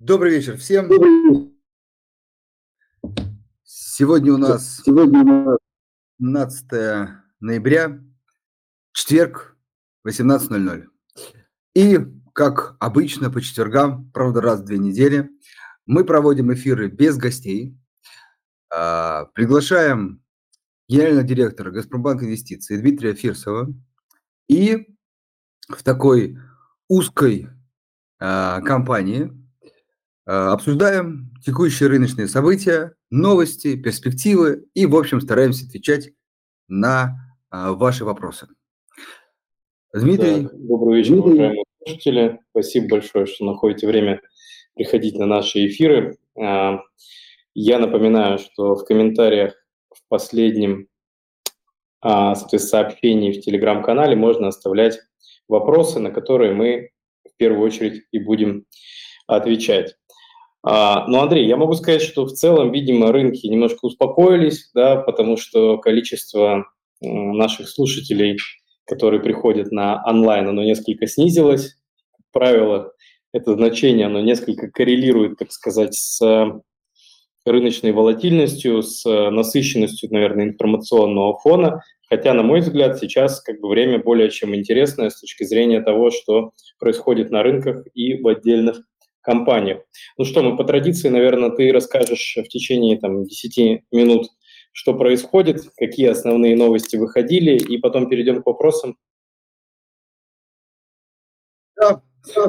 [0.00, 0.88] Добрый вечер всем.
[3.62, 5.58] Сегодня у нас Сегодня у нас
[6.18, 8.00] 15 ноября,
[8.92, 9.58] четверг,
[10.08, 10.86] 18.00.
[11.74, 11.98] И,
[12.32, 15.28] как обычно, по четвергам, правда, раз в две недели,
[15.84, 17.76] мы проводим эфиры без гостей.
[18.74, 20.24] А, Приглашаем
[20.88, 23.68] генерального директора Газпромбанк Инвестиций Дмитрия Фирсова.
[24.48, 24.96] И
[25.68, 26.38] в такой
[26.88, 27.50] узкой
[28.18, 29.39] а, компании
[30.30, 36.10] обсуждаем текущие рыночные события, новости, перспективы и, в общем, стараемся отвечать
[36.68, 37.16] на
[37.50, 38.46] а, ваши вопросы.
[39.92, 41.32] Дмитрий, Да, добрый вечер, Дмитрий.
[41.32, 42.40] уважаемые слушатели.
[42.50, 44.20] Спасибо большое, что находите время
[44.76, 46.16] приходить на наши эфиры.
[46.40, 46.78] А,
[47.54, 49.54] Я напоминаю, что в комментариях
[49.92, 50.86] в последнем
[52.00, 55.00] а, сообщении в телеграм-канале можно оставлять
[55.48, 56.90] вопросы, на которые мы
[57.28, 58.66] в первую очередь и будем
[59.26, 59.96] отвечать.
[60.62, 65.36] А, Ну, Андрей, я могу сказать, что в целом, видимо, рынки немножко успокоились, да, потому
[65.36, 66.66] что количество
[67.00, 68.36] наших слушателей,
[68.84, 71.76] которые приходят на онлайн, оно несколько снизилось.
[72.12, 72.92] Как правило,
[73.32, 76.20] это значение, оно несколько коррелирует, так сказать, с
[77.46, 81.82] рыночной волатильностью, с насыщенностью, наверное, информационного фона.
[82.08, 86.10] Хотя, на мой взгляд, сейчас как бы время более чем интересное с точки зрения того,
[86.10, 88.82] что происходит на рынках и в отдельных
[89.22, 89.82] компаниях.
[90.16, 94.28] Ну что, мы по традиции, наверное, ты расскажешь в течение там, 10 минут,
[94.72, 98.96] что происходит, какие основные новости выходили, и потом перейдем к вопросам.
[101.76, 102.02] да,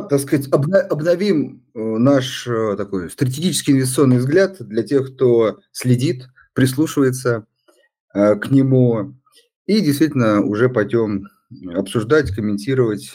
[0.09, 7.45] так сказать, обновим э, наш э, такой стратегический инвестиционный взгляд для тех, кто следит, прислушивается
[8.13, 9.15] э, к нему.
[9.65, 11.27] И действительно уже пойдем
[11.73, 13.11] обсуждать, комментировать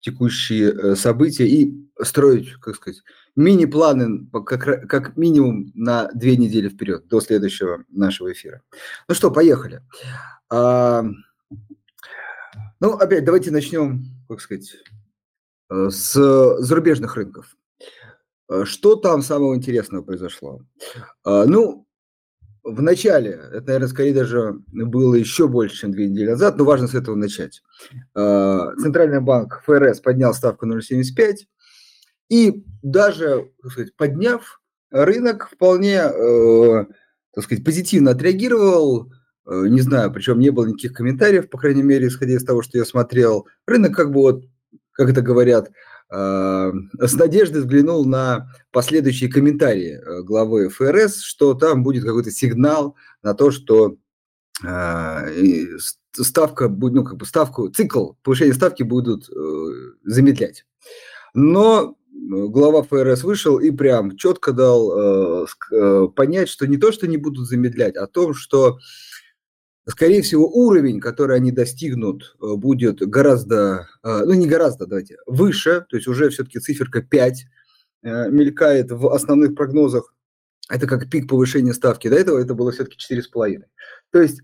[0.00, 1.72] текущие события и
[2.02, 3.02] строить, как сказать,
[3.36, 8.62] мини-планы как, как минимум на две недели вперед, до следующего нашего эфира.
[9.08, 9.82] Ну что, поехали.
[10.48, 11.04] А,
[12.80, 14.74] ну, опять давайте начнем, как сказать,
[15.70, 16.12] э, с
[16.58, 17.56] зарубежных рынков.
[18.48, 20.60] Э, Что там самого интересного произошло?
[21.24, 21.86] А, Ну,
[22.62, 26.88] в начале, это, наверное, скорее даже было еще больше, чем две недели назад, но важно
[26.88, 27.62] с этого начать.
[28.14, 31.46] Центральный банк ФРС поднял ставку на 0,75,
[32.30, 36.84] и даже, сказать, подняв, рынок вполне, э,
[37.34, 39.12] так сказать, позитивно отреагировал.
[39.46, 42.78] Э, Не знаю, причем не было никаких комментариев, по крайней мере, исходя из того, что
[42.78, 43.46] я смотрел.
[43.66, 44.44] Рынок как бы вот,
[44.92, 45.70] как это говорят,
[46.10, 52.96] э, с надеждой взглянул на последующие комментарии э, главы ФРС, что там будет какой-то сигнал
[53.22, 53.96] на то, что
[54.64, 55.76] э,
[56.12, 59.72] ставка будет, ну, как бы ставку, цикл повышения ставки будут э,
[60.04, 60.64] замедлять.
[61.34, 61.96] Но
[62.30, 67.16] глава ФРС вышел и прям четко дал э, э, понять, что не то, что не
[67.16, 68.78] будут замедлять, а то, что,
[69.88, 75.84] скорее всего, уровень, который они достигнут, э, будет гораздо, э, ну не гораздо, давайте, выше,
[75.88, 77.46] то есть уже все-таки циферка 5
[78.02, 80.14] э, мелькает в основных прогнозах.
[80.68, 82.08] Это как пик повышения ставки.
[82.08, 83.62] До этого это было все-таки 4,5.
[84.12, 84.40] То есть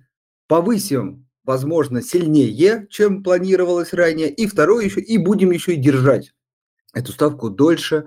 [0.49, 4.29] повысим, возможно, сильнее, чем планировалось ранее.
[4.29, 6.33] И второе еще, и будем еще и держать
[6.97, 8.07] эту ставку дольше,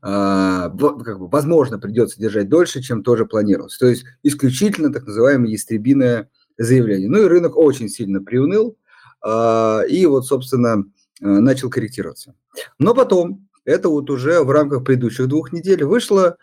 [0.00, 3.76] а, возможно, придется держать дольше, чем тоже планировалось.
[3.76, 7.10] То есть исключительно так называемое ястребиное заявление.
[7.10, 8.78] Ну и рынок очень сильно приуныл,
[9.20, 10.84] а, и вот, собственно,
[11.20, 12.34] а, начал корректироваться.
[12.78, 16.38] Но потом, это вот уже в рамках предыдущих двух недель, вышла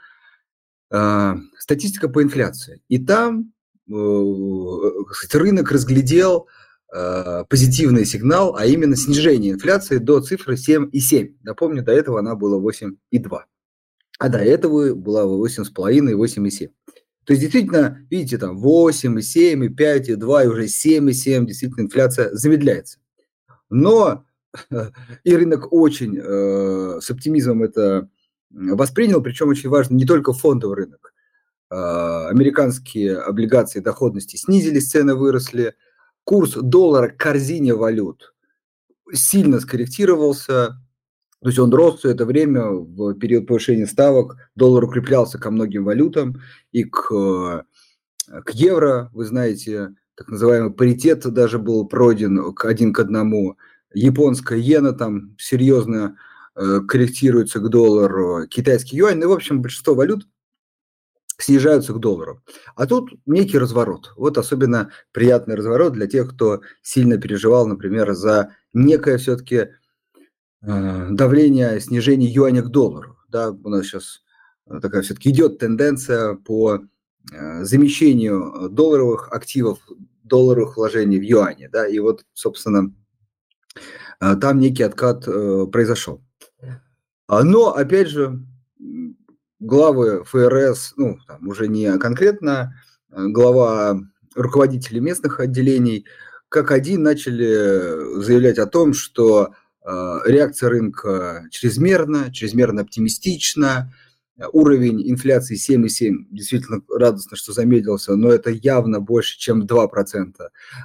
[0.91, 2.79] а, статистика по инфляции.
[2.89, 3.53] И там
[3.89, 3.93] э,
[5.13, 6.56] сказать, рынок разглядел э,
[6.89, 11.35] позитивный сигнал, а именно снижение инфляции до цифры 7,7.
[11.43, 13.39] Напомню, до этого она была 8,2.
[14.19, 16.69] А до этого была 8,5 и 8,7.
[17.25, 21.09] То есть, действительно, видите, там 8, и 7, и 5, и 2, и уже 7,
[21.09, 22.99] и 7, действительно, инфляция замедляется.
[23.69, 24.23] Но
[25.23, 28.09] и рынок очень э, с оптимизмом это
[28.49, 31.13] воспринял, причем очень важно не только фондовый рынок.
[31.69, 35.75] А, Американские облигации доходности снизились, цены выросли.
[36.27, 38.33] Курс доллара к корзине валют
[39.13, 40.77] сильно скорректировался.
[41.41, 44.35] То есть он рос все это время в период повышения ставок.
[44.53, 46.41] Доллар укреплялся ко многим валютам
[46.73, 52.99] и к, э, к евро, вы знаете, так называемый паритет даже был пройден один к
[52.99, 53.57] одному.
[53.93, 56.17] Японская иена там серьезно
[56.57, 60.27] э, корректируется к доллару, китайский юань, ну, в общем, большинство валют
[61.37, 62.41] снижаются к доллару.
[62.75, 64.13] А тут некий разворот.
[64.15, 69.69] Вот особенно приятный разворот для тех, кто сильно переживал, например, за некое все-таки
[70.61, 73.17] давление снижения юаня к доллару.
[73.29, 74.23] Да, у нас сейчас
[74.81, 76.81] такая все-таки идет тенденция по
[77.61, 79.79] замещению долларовых активов,
[80.23, 82.93] долларовых вложений в юане, да, и вот, собственно,
[84.19, 85.25] там некий откат
[85.71, 86.23] произошел.
[87.29, 88.39] Но, опять же,
[89.59, 92.73] главы ФРС, ну, там уже не конкретно
[93.09, 93.99] глава
[94.35, 96.05] руководителей местных отделений,
[96.49, 103.93] как один начали заявлять о том, что э, реакция рынка чрезмерна, чрезмерно оптимистична,
[104.53, 110.33] уровень инфляции 7,7 действительно радостно, что замедлился, но это явно больше, чем 2%,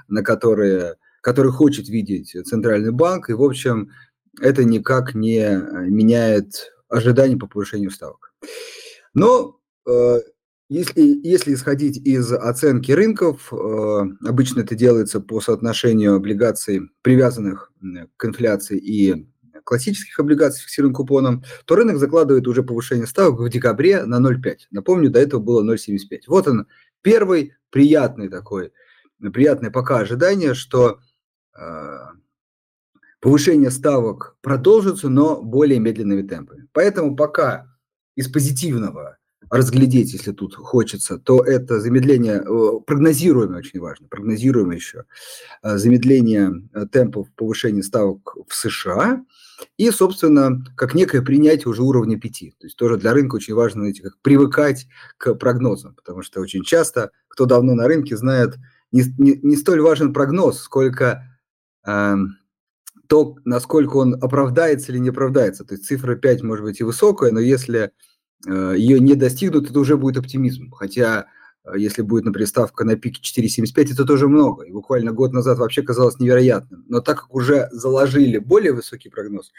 [0.09, 3.91] на которые, которые хочет видеть Центральный банк, и, в общем,
[4.41, 8.32] это никак не меняет ожиданий по повышению ставок.
[9.15, 10.21] Но э,
[10.69, 13.57] если, если исходить из оценки рынков, э,
[14.27, 17.73] обычно это делается по соотношению облигаций, привязанных
[18.17, 19.29] к инфляции и
[19.65, 24.57] классических облигаций с фиксированным купоном, то рынок закладывает уже повышение ставок в декабре на 0,5.
[24.71, 26.23] Напомню, до этого было 0,75.
[26.27, 26.67] Вот он,
[27.03, 28.73] первый приятный такой,
[29.33, 31.01] приятное пока ожидание, что
[31.55, 31.99] э,
[33.21, 36.67] повышение ставок продолжится, но более медленными темпами.
[36.73, 37.72] Поэтому пока
[38.15, 39.19] из позитивного
[39.51, 45.05] разглядеть, если тут хочется, то это замедление, э, прогнозируемое очень важно, прогнозируемое еще,
[45.63, 49.23] э, замедление э, темпов повышения ставок в США
[49.77, 52.39] и, собственно, как некое принятие уже уровня 5.
[52.59, 54.87] То есть тоже для рынка очень важно, знаете, как привыкать
[55.19, 58.55] к прогнозам, потому что очень часто, кто давно на рынке, знает,
[58.91, 61.25] не, не, не столь важен прогноз, сколько
[61.87, 62.15] э,
[63.13, 65.65] то, насколько он оправдается или не оправдается.
[65.65, 67.93] То есть цифра 5 может быть и высокая, но если
[68.47, 70.71] Э, ее не достигнут, это уже будет оптимизм.
[70.73, 71.27] Хотя,
[71.65, 74.65] э, если будет, например, ставка на пике 4,75, это тоже много.
[74.65, 76.85] И буквально год назад вообще казалось невероятным.
[76.89, 79.53] Но так как уже заложили более высокий прогноз,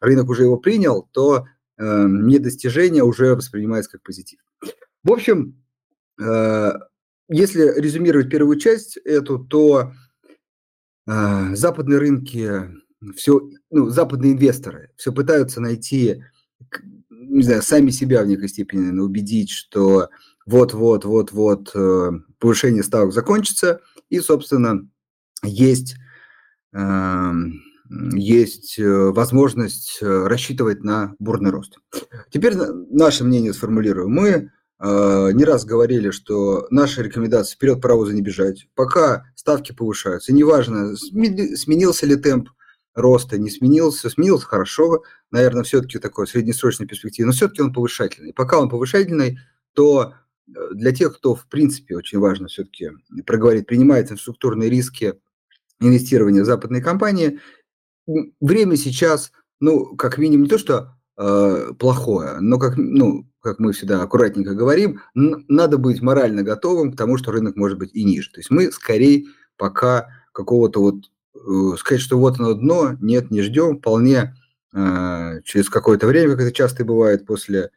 [0.00, 1.46] рынок уже его принял, то
[1.76, 4.40] э, недостижение уже воспринимается как позитив.
[5.02, 5.62] В общем,
[6.20, 6.72] э,
[7.28, 9.92] если резюмировать первую часть эту, то
[11.06, 12.70] э, западные рынки,
[13.16, 16.22] все, ну, западные инвесторы все пытаются найти
[17.30, 20.08] не знаю, сами себя в некой степени, наверное, убедить, что
[20.46, 24.88] вот-вот-вот-вот э, повышение ставок закончится, и, собственно,
[25.44, 25.96] есть,
[26.72, 31.78] эм, есть э, возможность э, рассчитывать на бурный рост.
[32.30, 34.08] Теперь наше мнение сформулирую.
[34.08, 34.50] Мы
[34.82, 38.66] не раз говорили, что наша рекомендация вперед паровоза не бежать.
[38.74, 42.48] Пока ставки повышаются, неважно, сменился ли темп
[42.94, 48.32] роста не сменился, сменился хорошо, наверное, все-таки такой среднесрочной перспективе, но все-таки он повышательный.
[48.32, 49.38] Пока он повышательный,
[49.74, 50.14] то
[50.48, 52.90] э, для тех, кто, в принципе, очень важно все-таки
[53.26, 55.14] проговорить, принимает инфраструктурные риски
[55.80, 57.40] инвестирования в западные компании,
[58.40, 63.72] время сейчас, ну, как минимум, не то, что э, плохое, но как, ну, как мы
[63.72, 68.30] всегда аккуратненько говорим, надо быть морально готовым к тому, что рынок может быть и ниже.
[68.30, 69.24] То есть мы скорее
[69.56, 71.10] пока какого-то вот
[71.76, 74.34] сказать, что вот оно дно, нет, не ждем, вполне
[74.74, 77.70] э, через какое-то время, как это часто бывает, после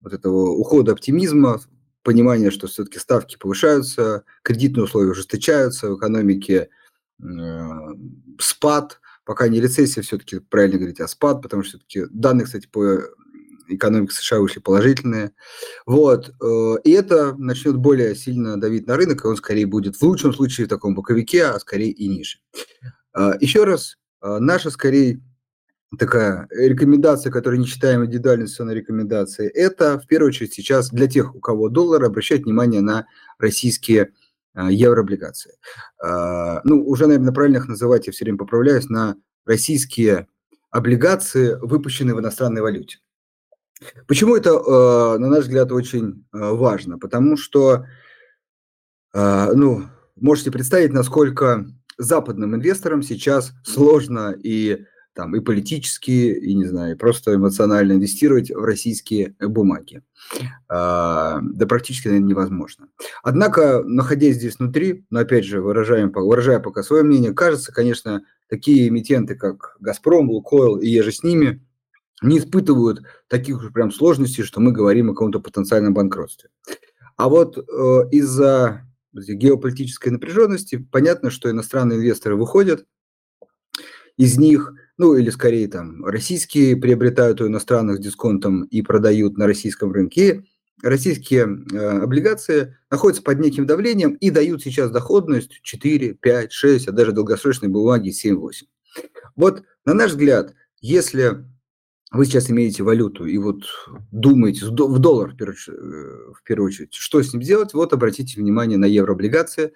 [0.00, 1.60] вот этого ухода оптимизма,
[2.02, 6.70] понимания, что все-таки ставки повышаются, кредитные условия ужесточаются, в экономике
[7.22, 7.68] э,
[8.38, 13.00] спад, пока не рецессия, все-таки правильно говорить, а спад, потому что все-таки данные, кстати, по
[13.68, 15.32] экономике США вышли положительные.
[15.86, 16.34] Вот.
[16.84, 20.66] И это начнет более сильно давить на рынок, и он скорее будет в лучшем случае
[20.66, 22.38] в таком боковике, а скорее и ниже.
[23.12, 25.20] А, Еще раз, а, наша скорее
[25.98, 31.34] такая рекомендация, которая не считаем индивидуальной инвестиционной рекомендацией, это в первую очередь сейчас для тех,
[31.34, 33.06] у кого доллар, обращать внимание на
[33.38, 34.12] российские
[34.54, 35.54] а, еврооблигации.
[36.02, 40.28] Ну, уже, наверное, правильно их называть, я все время поправляюсь, на российские
[40.70, 42.98] облигации, выпущенные в иностранной валюте.
[44.06, 44.52] Почему это,
[45.18, 46.98] на наш взгляд, очень важно?
[46.98, 47.86] Потому что,
[49.12, 49.84] ну,
[50.16, 51.66] можете представить, насколько
[52.00, 58.50] западным инвесторам сейчас сложно и там и политически, и не знаю, и просто эмоционально инвестировать
[58.50, 60.02] в российские бумаги.
[60.68, 62.88] А, да практически, наверное, невозможно.
[63.22, 68.88] Однако, находясь здесь внутри, но опять же, выражаем, выражая пока свое мнение, кажется, конечно, такие
[68.88, 71.60] эмитенты, как «Газпром», «Лукойл» и еже с ними,
[72.22, 76.50] не испытывают таких прям сложностей, что мы говорим о каком-то потенциальном банкротстве.
[77.16, 77.62] А вот э,
[78.10, 82.86] из-за геополитической напряженности, понятно, что иностранные инвесторы выходят
[84.16, 89.46] из них, ну или скорее там российские приобретают у иностранных с дисконтом и продают на
[89.46, 90.44] российском рынке.
[90.82, 96.92] Российские э, облигации находятся под неким давлением и дают сейчас доходность 4, 5, 6, а
[96.92, 98.64] даже долгосрочные бумаги 7-8.
[99.36, 101.44] Вот на наш взгляд, если
[102.10, 103.62] вы сейчас имеете валюту и вот
[104.10, 109.72] думаете в доллар в первую очередь, что с ним делать, вот обратите внимание на еврооблигации.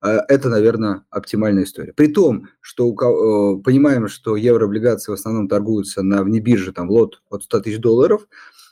[0.00, 1.92] Это, наверное, оптимальная история.
[1.92, 7.60] При том, что понимаем, что еврооблигации в основном торгуются на внебирже, там лот от 100
[7.60, 8.26] тысяч долларов,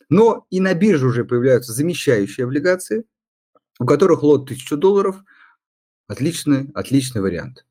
[0.09, 3.05] но и на бирже уже появляются замещающие облигации,
[3.79, 5.17] у которых лот 1000 долларов–
[6.13, 7.65] отличный, отличный вариант.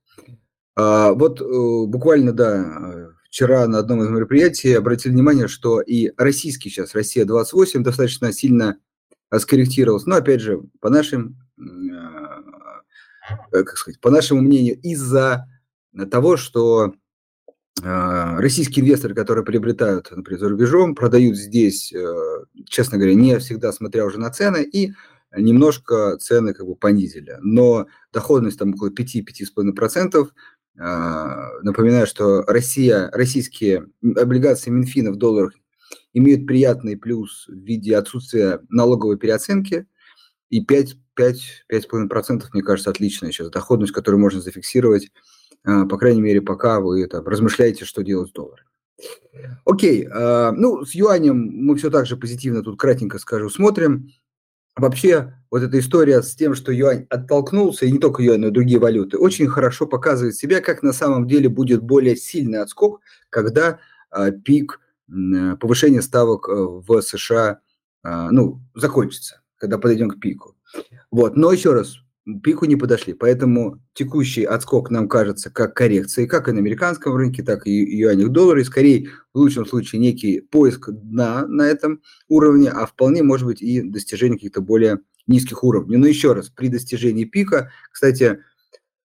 [0.75, 1.45] А, вот э,
[1.87, 8.33] буквально, да, вчера на одном из мероприятий обратили внимание, что и российский сейчас, Россия-28, достаточно
[8.33, 8.77] сильно
[9.35, 10.09] скорректировался.
[10.09, 15.47] Но, опять же, по нашим, э, как сказать, по нашему мнению, из-за
[16.11, 16.93] того, что
[17.81, 21.93] э, российские инвесторы, которые приобретают, например, за рубежом, продают здесь,
[22.65, 24.91] честно говоря, не всегда смотря уже на цены, и
[25.37, 27.37] немножко цены как бы понизили.
[27.39, 30.27] Но доходность там около 5-5,5%.
[30.79, 35.53] А, напоминаю, что Россия, российские облигации Минфина в долларах
[36.13, 39.87] имеют приятный плюс в виде отсутствия налоговой переоценки.
[40.49, 45.11] И 5-5,5% мне кажется отличная сейчас доходность, которую можно зафиксировать,
[45.63, 48.65] а, по крайней мере, пока вы это, размышляете, что делать с долларом.
[49.65, 54.11] Окей, а, ну, с юанем мы все так же позитивно тут кратенько скажу, смотрим.
[54.75, 58.51] Вообще, вот эта история с тем, что юань оттолкнулся, и не только юань, но и
[58.51, 63.79] другие валюты, очень хорошо показывает себя, как на самом деле будет более сильный отскок, когда
[64.15, 67.59] э, пик э, повышения ставок э, в США
[68.03, 70.55] э, ну, закончится, когда подойдем к пику.
[71.11, 71.35] Вот.
[71.35, 71.97] Но еще раз,
[72.43, 73.13] пику не подошли.
[73.13, 78.29] Поэтому текущий отскок нам кажется как коррекция, как и на американском рынке, так и юанях
[78.29, 78.61] доллара.
[78.61, 83.61] И скорее, в лучшем случае, некий поиск дна на этом уровне, а вполне может быть
[83.61, 85.97] и достижение каких-то более низких уровней.
[85.97, 88.39] Но еще раз, при достижении пика, кстати,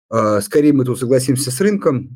[0.10, 2.10] а, скорее мы тут согласимся с рынком,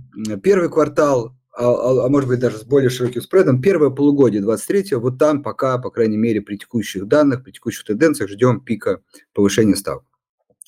[0.43, 4.95] первый квартал а, а, а может быть даже с более широким спредом, первое полугодие 23
[4.97, 9.01] вот там пока, по крайней мере, при текущих данных, при текущих тенденциях ждем пика
[9.33, 10.06] повышения ставок.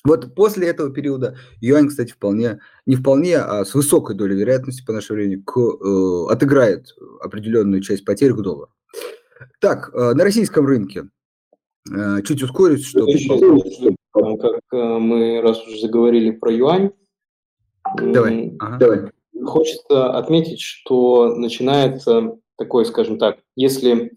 [0.04, 4.92] Вот после этого периода юань, кстати, вполне, не вполне, а с высокой долей вероятности по
[4.92, 8.72] нашему времени к, э, отыграет определенную часть потерь к доллару.
[9.60, 11.08] Так, э, на российском рынке
[11.90, 13.06] э, чуть ускорить, что...
[14.12, 16.90] Как э, мы, раз уже заговорили про юань,
[17.96, 18.78] давай, ага.
[18.78, 19.12] давай.
[19.44, 24.12] хочется отметить, что начинается такой, скажем так, если,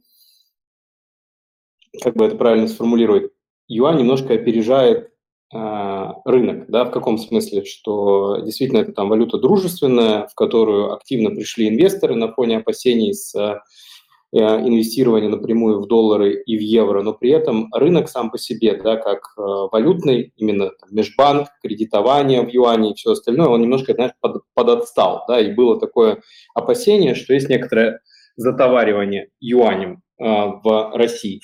[2.02, 3.32] как бы это правильно сформулировать,
[3.68, 5.13] юань немножко опережает
[5.54, 11.68] рынок, да, в каком смысле, что действительно это там валюта дружественная, в которую активно пришли
[11.68, 13.60] инвесторы на фоне опасений с э,
[14.32, 18.96] инвестирования напрямую в доллары и в евро, но при этом рынок сам по себе, да,
[18.96, 19.42] как э,
[19.72, 25.24] валютный, именно там, межбанк, кредитование в юане и все остальное, он немножко, знаешь, под, подотстал,
[25.28, 26.22] да, и было такое
[26.56, 28.00] опасение, что есть некоторое
[28.36, 31.42] затоваривание юанем э, в России.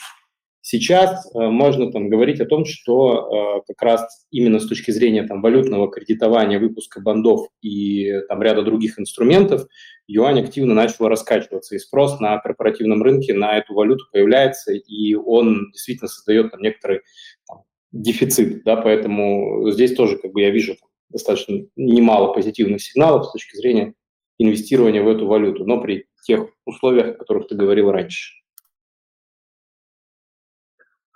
[0.62, 5.24] Сейчас э, можно там говорить о том, что э, как раз именно с точки зрения
[5.24, 9.68] там, валютного кредитования, выпуска бандов и там, ряда других инструментов,
[10.08, 15.72] юань активно начал раскачиваться, и спрос на корпоративном рынке на эту валюту появляется, и он
[15.72, 17.02] действительно создает там, некоторый
[17.48, 18.64] там, дефицит.
[18.64, 23.56] Да, поэтому здесь тоже как бы, я вижу там, достаточно немало позитивных сигналов с точки
[23.56, 23.94] зрения
[24.38, 28.34] инвестирования в эту валюту, но при тех условиях, о которых ты говорил раньше.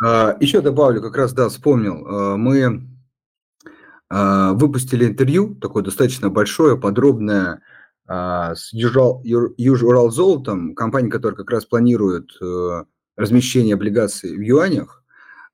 [0.02, 2.88] А, Еще добавлю, как раз, да, вспомнил, а, мы
[4.10, 7.62] а, выпустили интервью, такое достаточно большое, подробное,
[8.06, 12.84] с Южурал Золотом, компания, которая как раз планирует э,
[13.16, 15.06] размещение облигаций в юанях.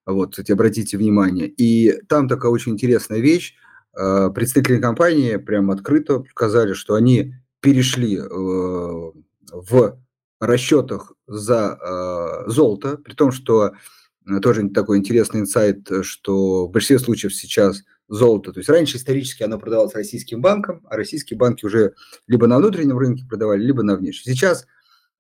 [0.08, 1.48] Вот, кстати, обратите внимание.
[1.48, 3.54] И там такая очень интересная вещь.
[3.94, 10.00] Представители компании прям открыто сказали, что они перешли э, в
[10.40, 13.74] расчетах за э, золото, при том, что
[14.42, 19.44] тоже такой интересный инсайт, э, что в большинстве случаев сейчас золото, то есть раньше исторически
[19.44, 21.94] оно продавалось российским банкам, а российские банки уже
[22.28, 24.34] либо на внутреннем рынке продавали, либо на внешнем.
[24.34, 24.66] Сейчас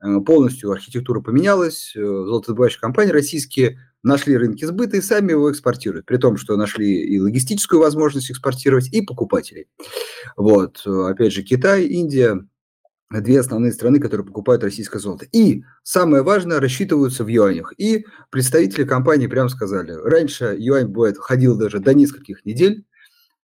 [0.01, 6.17] э, полностью архитектура поменялась, золотодобывающие компании российские нашли рынки сбыта и сами его экспортируют, при
[6.17, 9.67] том, что нашли и логистическую возможность экспортировать, и покупателей.
[10.37, 12.47] Вот, опять же, Китай, Индия,
[13.09, 15.25] две основные страны, которые покупают российское золото.
[15.31, 17.73] И самое важное, рассчитываются в юанях.
[17.77, 22.85] И представители компании прямо сказали, раньше юань бывает ходил даже до нескольких недель,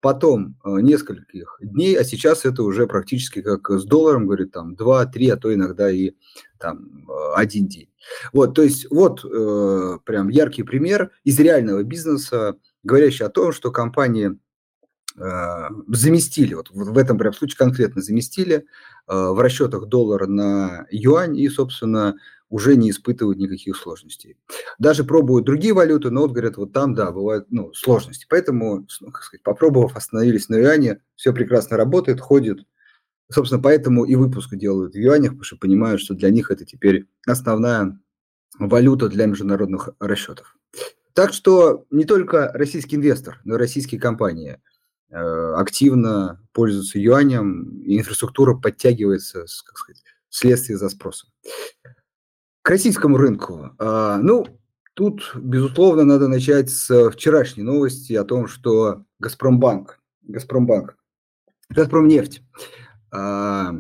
[0.05, 5.31] потом э, нескольких дней, а сейчас это уже практически как с долларом, говорит, там 2-3,
[5.31, 6.13] а то иногда и
[6.59, 7.89] там э, один день.
[8.35, 13.73] Вот, то есть вот э, прям яркий пример из реального бизнеса, говорящий о том, что
[13.73, 14.37] компании
[15.17, 18.67] заместили, вот в этом прям случае конкретно заместили
[19.07, 22.17] Э, в расчетах доллара на юань, и, собственно,
[22.49, 24.39] уже не испытывают никаких сложностей.
[24.79, 28.27] Даже пробуют другие валюты, но вот говорят, вот там, да, бывают ну, сложности.
[28.29, 32.65] Поэтому, ну, как сказать, попробовав, остановились на юане, все прекрасно работает, ходит.
[33.31, 37.07] Собственно, поэтому и выпуск делают в юанях, потому что понимают, что для них это теперь
[37.27, 37.99] основная
[38.59, 40.57] валюта для международных расчетов.
[41.13, 44.61] Так что не только российский инвестор, но и российские компании
[45.15, 51.31] активно пользуются юанем, и инфраструктура подтягивается, как сказать, вследствие за спросом.
[52.63, 53.71] К российскому рынку.
[53.79, 54.47] Э, ну,
[54.95, 60.97] тут, безусловно, надо начать с вчерашней новости о том, что Газпромбанк, Газпромбанк,
[61.69, 62.43] Газпромнефть
[63.13, 63.71] э,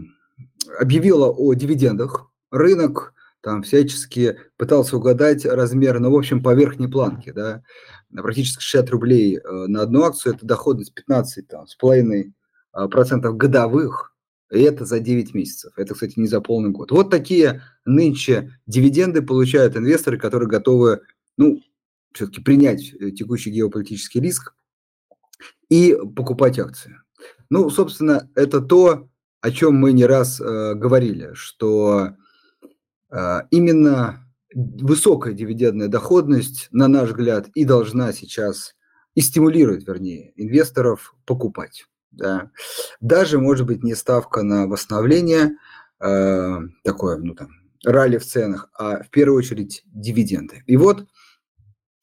[0.78, 2.30] объявила о дивидендах.
[2.50, 3.13] Рынок
[3.44, 7.62] там всячески пытался угадать размер, ну, в общем, по верхней планке, да,
[8.10, 12.32] практически 60 рублей э, на одну акцию, это доходность 15 там, с половиной
[12.74, 14.16] э, процентов годовых,
[14.50, 15.74] и это за 9 месяцев.
[15.76, 16.90] Это, кстати, не за полный год.
[16.90, 21.02] Вот такие нынче дивиденды получают инвесторы, которые готовы,
[21.36, 21.60] ну,
[22.14, 24.54] все-таки принять э, текущий геополитический риск
[25.68, 26.96] и покупать акции.
[27.50, 29.10] Ну, собственно, это то,
[29.42, 32.16] о чем мы не раз э, говорили, что
[33.50, 38.74] именно высокая дивидендная доходность, на наш взгляд, и должна сейчас
[39.14, 41.86] и стимулирует, вернее, инвесторов покупать.
[42.10, 42.50] Да.
[43.00, 45.56] Даже, может быть, не ставка на восстановление,
[46.00, 47.48] э, такое, ну там,
[47.84, 50.62] ралли в ценах, а в первую очередь дивиденды.
[50.66, 51.06] И вот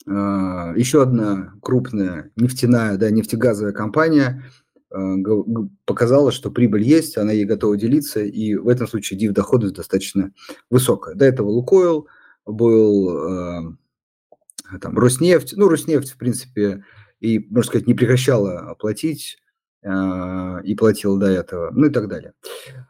[0.07, 4.43] э, еще одна крупная нефтяная, да, нефтегазовая компания
[5.86, 10.31] показала, что прибыль есть, она ей готова делиться, и в этом случае див доходность достаточно
[10.69, 11.15] высокая.
[11.15, 12.07] До этого Лукойл
[12.45, 13.62] был э,
[14.81, 16.83] там, Роснефть, ну, Роснефть, в принципе,
[17.19, 19.38] и, можно сказать, не прекращала платить,
[19.83, 22.33] э, и платила до этого, ну и так далее.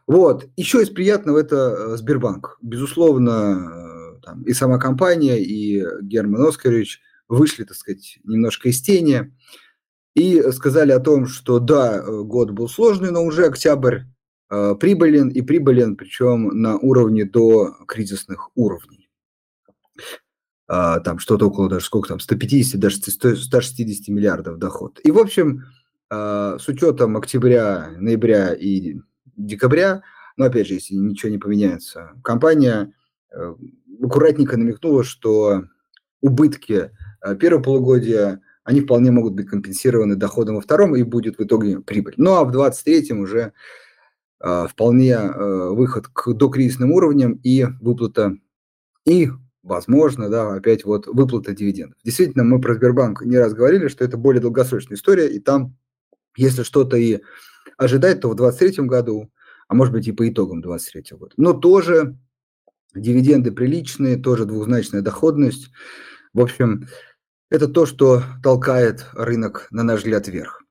[0.06, 0.48] Вот.
[0.56, 2.58] Еще из приятного это Сбербанк.
[2.62, 9.32] Безусловно, там, и сама компания, и Герман Оскарович вышли, так сказать, немножко из тени
[10.14, 14.00] и сказали о том, что да, э, год был сложный, но уже октябрь
[14.50, 19.08] э, прибылен, и прибылен причем на уровне до кризисных уровней.
[20.68, 25.00] А, там что-то около даже сколько там, 150, даже 160 миллиардов доход.
[25.02, 25.64] И, в общем,
[26.10, 28.96] э, с учетом октября, ноября и
[29.36, 30.02] декабря,
[30.36, 32.92] но опять же, если ничего не поменяется, компания
[33.30, 33.54] э,
[34.02, 35.64] аккуратненько намекнула, что
[36.20, 36.90] убытки
[37.22, 41.80] э, первого полугодия– они вполне могут быть компенсированы доходом во втором, и будет в итоге
[41.80, 42.14] прибыль.
[42.16, 43.52] Ну а в 23-м уже
[44.40, 48.36] э, вполне э, выход к докризисным уровням и выплата,
[49.04, 49.30] и,
[49.62, 51.98] возможно, да, опять вот выплата дивидендов.
[52.04, 55.76] Действительно, мы про Сбербанк не раз говорили, что это более долгосрочная история, и там,
[56.36, 57.20] если что-то и
[57.76, 59.30] ожидать, то в 23 году,
[59.66, 61.32] а может быть и по итогам 23 года.
[61.36, 62.16] Но тоже
[62.94, 65.70] дивиденды приличные, тоже двузначная доходность.
[66.32, 66.86] В общем,
[67.52, 70.62] это то, что толкает рынок, на наш взгляд, вверх.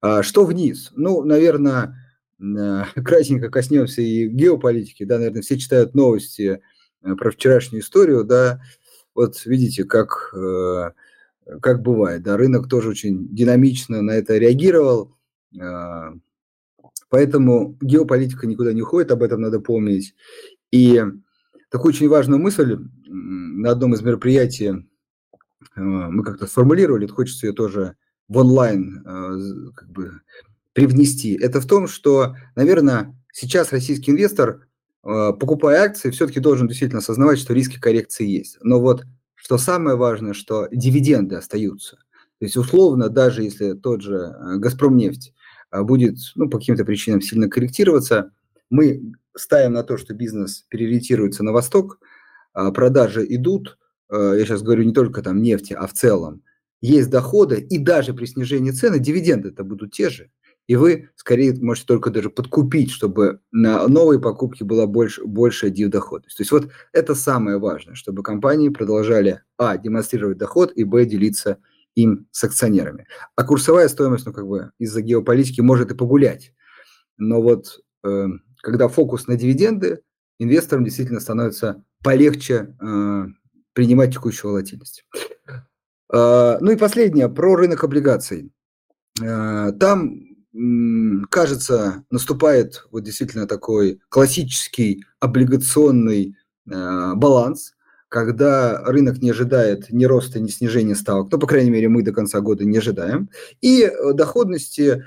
[0.00, 0.90] А что вниз?
[0.96, 1.94] Ну, наверное,
[2.40, 6.62] э, кратенько коснемся и геополитики, да, наверное, все читают новости
[7.02, 8.62] э, про вчерашнюю историю, да,
[9.14, 10.92] вот видите, как, э,
[11.60, 15.14] как бывает, да, рынок тоже очень динамично на это реагировал,
[17.10, 20.14] поэтому геополитика никуда не уходит, об этом надо помнить.
[20.70, 21.04] И
[21.70, 24.86] такую очень важную мысль на одном из мероприятий
[25.76, 27.96] мы как-то сформулировали, хочется ее тоже
[28.28, 30.20] в онлайн э, как бы
[30.72, 31.34] привнести.
[31.34, 34.66] Это в том, что, наверное, сейчас российский инвестор,
[35.04, 38.58] э, покупая акции, все-таки должен действительно осознавать, что риски коррекции есть.
[38.62, 39.04] Но вот
[39.34, 41.96] что самое важное, что дивиденды остаются.
[42.38, 45.34] То есть, условно, даже если тот же «Газпромнефть»
[45.70, 48.32] будет ну, по каким-то причинам сильно корректироваться,
[48.68, 51.98] мы ставим на то, что бизнес переориентируется на восток,
[52.52, 53.78] продажи идут,
[54.16, 56.42] я сейчас говорю не только там нефти, а в целом,
[56.80, 60.30] есть доходы, и даже при снижении цены дивиденды это будут те же.
[60.66, 66.36] И вы, скорее, можете только даже подкупить, чтобы на новые покупки была больше, большая див-доходность.
[66.36, 71.58] То есть вот это самое важное, чтобы компании продолжали, а, демонстрировать доход, и, б, делиться
[71.94, 73.06] им с акционерами.
[73.36, 76.52] А курсовая стоимость, ну, как бы из-за геополитики может и погулять.
[77.18, 78.26] Но вот э,
[78.62, 80.00] когда фокус на дивиденды,
[80.38, 83.26] инвесторам действительно становится полегче э,
[83.72, 85.04] принимать текущую волатильность.
[86.12, 88.52] А, ну и последнее, про рынок облигаций.
[89.20, 90.20] А, там,
[91.30, 96.36] кажется, наступает вот действительно такой классический облигационный
[96.70, 97.74] а, баланс,
[98.08, 102.12] когда рынок не ожидает ни роста, ни снижения ставок, ну, по крайней мере, мы до
[102.12, 103.30] конца года не ожидаем,
[103.62, 105.04] и доходности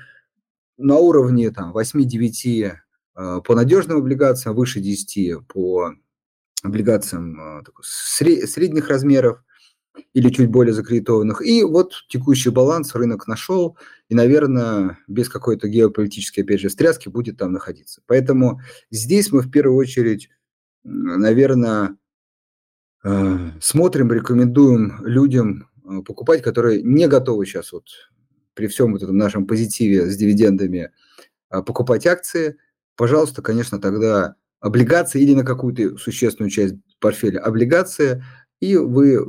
[0.77, 2.71] на уровне там, 8-9
[3.13, 5.93] по надежным облигациям, выше 10 по
[6.65, 9.43] облигациям средних размеров
[10.13, 11.41] или чуть более закредитованных.
[11.41, 13.77] И вот текущий баланс рынок нашел,
[14.09, 18.01] и, наверное, без какой-то геополитической, опять же, стряски будет там находиться.
[18.05, 20.29] Поэтому здесь мы в первую очередь,
[20.83, 21.97] наверное,
[23.03, 27.85] э, смотрим, рекомендуем людям э, покупать, которые не готовы сейчас вот
[28.53, 30.91] при всем вот этом нашем позитиве с дивидендами
[31.51, 32.57] э, покупать акции.
[32.95, 38.23] Пожалуйста, конечно, тогда облигации или на какую-то существенную часть портфеля облигации,
[38.59, 39.19] и вы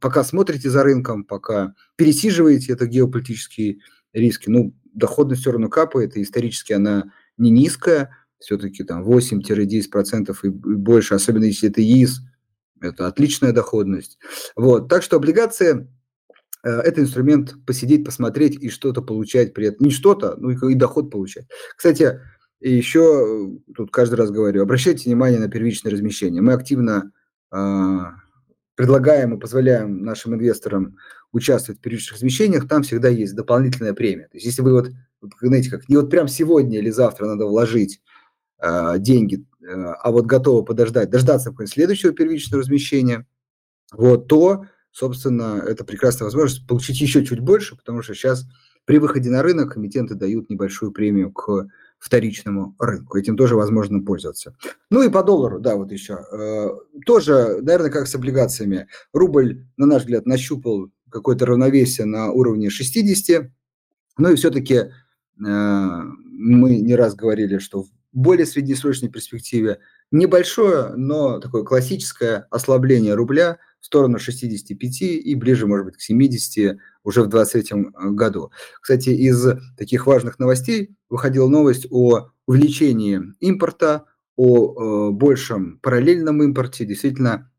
[0.00, 3.80] пока смотрите за рынком, пока пересиживаете это геополитические
[4.14, 10.48] риски, ну, доходность все равно капает, и исторически она не низкая, все-таки там 8-10% и
[10.48, 12.22] больше, особенно если это ИИС,
[12.80, 14.18] это отличная доходность.
[14.56, 15.90] Вот, так что облигации
[16.64, 19.88] э,– это инструмент посидеть, посмотреть и что-то получать при этом.
[19.88, 21.44] Не что-то, ну и доход получать.
[21.76, 22.18] Кстати,
[22.60, 26.42] еще тут каждый раз говорю, обращайте внимание на первичное размещение.
[26.42, 27.12] Мы активно
[27.52, 27.98] э,
[28.74, 30.96] предлагаем и позволяем нашим инвесторам
[31.32, 34.24] участвовать в первичных размещениях, там всегда есть дополнительная премия.
[34.24, 34.90] То есть если вы вот,
[35.40, 38.00] знаете, как не вот прям сегодня или завтра надо вложить
[38.58, 43.26] э, деньги, э, а вот готовы подождать, дождаться следующего первичного размещения,
[43.92, 48.46] вот, то, собственно, это прекрасная возможность получить еще чуть больше, потому что сейчас
[48.84, 51.68] при выходе на рынок комитенты дают небольшую премию к
[52.00, 53.18] вторичному рынку.
[53.18, 54.56] Этим тоже возможно пользоваться.
[54.90, 56.24] Ну и по доллару, да, вот еще.
[56.32, 56.70] Э,
[57.06, 58.88] тоже, наверное, как с облигациями.
[59.12, 63.50] Рубль, на наш взгляд, нащупал какое-то равновесие на уровне 60.
[64.18, 64.88] Ну и все-таки э,
[65.38, 69.78] мы не раз говорили, что в более среднесрочной перспективе
[70.10, 76.78] небольшое, но такое классическое ослабление рубля в сторону 65 и ближе, может быть, к 70
[77.02, 78.50] уже в 2023 э, году.
[78.80, 84.04] Кстати, из таких важных новостей выходила новость о увеличении импорта,
[84.36, 86.84] о э, большем параллельном импорте.
[86.84, 87.50] Действительно,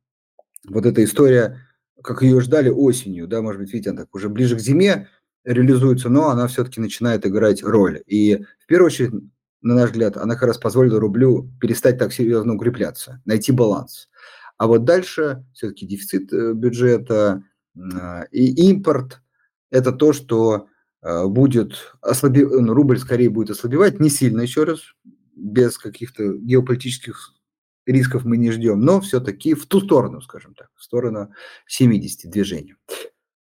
[0.67, 1.59] вот эта история,
[2.03, 5.07] как ее ждали осенью, да, может быть, видите, она так уже ближе к зиме
[5.43, 8.03] реализуется, но она все-таки начинает играть роль.
[8.05, 9.11] И в первую очередь,
[9.61, 14.09] на наш взгляд, она как раз позволила рублю перестать так серьезно укрепляться, найти баланс.
[14.61, 17.43] А вот дальше все-таки дефицит э, бюджета
[17.75, 19.19] э, и импорт–
[19.71, 20.67] это то, что
[21.01, 24.81] э, будет ослабевать, ну, рубль скорее будет ослабевать, не сильно еще раз,
[25.35, 27.33] без каких-то геополитических
[27.87, 31.33] рисков мы не ждем, но все-таки в ту сторону, скажем так, в сторону
[31.65, 32.77] 70 движения.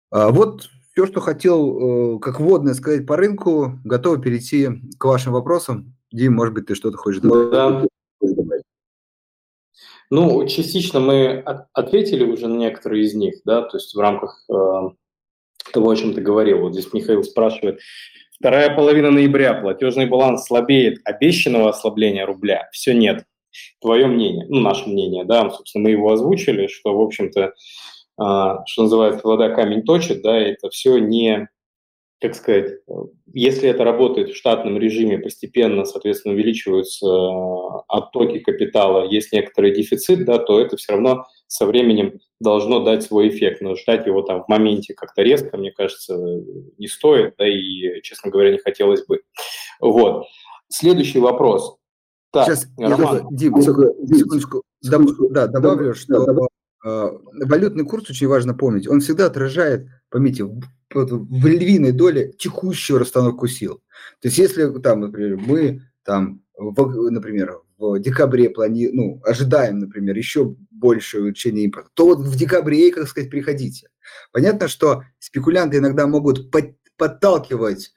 [0.10, 5.34] А вот все, что хотел, э, как вводное сказать по рынку, готов перейти к вашим
[5.34, 5.96] вопросам.
[6.12, 7.52] Дим, может быть, ты что-то хочешь добавить?
[7.52, 7.86] Да.
[10.16, 14.54] Ну, частично мы ответили уже на некоторые из них, да, то есть в рамках э,
[15.74, 16.60] того, о чем ты говорил.
[16.60, 17.82] Вот здесь Михаил спрашивает.
[18.40, 19.56] Вторая половина ноября.
[19.56, 21.00] Платежный баланс слабеет.
[21.04, 23.26] Обещанного ослабления рубля все нет.
[23.82, 27.54] Твое мнение, ну, наше мнение, да, собственно, мы его озвучили, что, в общем-то,
[28.18, 31.50] а, что называется, вода камень точит, да, это все не
[32.22, 32.80] как сказать,
[33.34, 40.26] если это работает в штатном режиме, постепенно, соответственно, увеличиваются э, оттоки капитала, есть некоторый дефицит,
[40.26, 43.62] да, то это все равно со временем должно дать свой эффект.
[43.62, 46.18] Но ждать его там в моменте как-то резко, мне кажется,
[46.78, 49.22] не стоит, да и, честно говоря, не хотелось бы.
[49.80, 50.26] Вот.
[50.70, 51.78] Следующий вопрос.
[52.32, 53.28] Так, Сейчас, Роман.
[53.32, 56.50] Дим, секундочку, секундочку, да, добавлю, что
[56.86, 57.10] э,
[57.46, 58.90] валютный курс очень важно помнить.
[58.90, 63.82] Он всегда отражает, поймите, в львиной доле текущую расстановку сил.
[64.22, 68.88] То есть если там, например, мы там, в, например, в декабре плани...
[68.94, 73.90] ну, ожидаем, например, еще большее увеличение импорта, то вот в декабре, как сказать, приходите.
[74.32, 77.92] Понятно, что спекулянты иногда могут под, подталкивать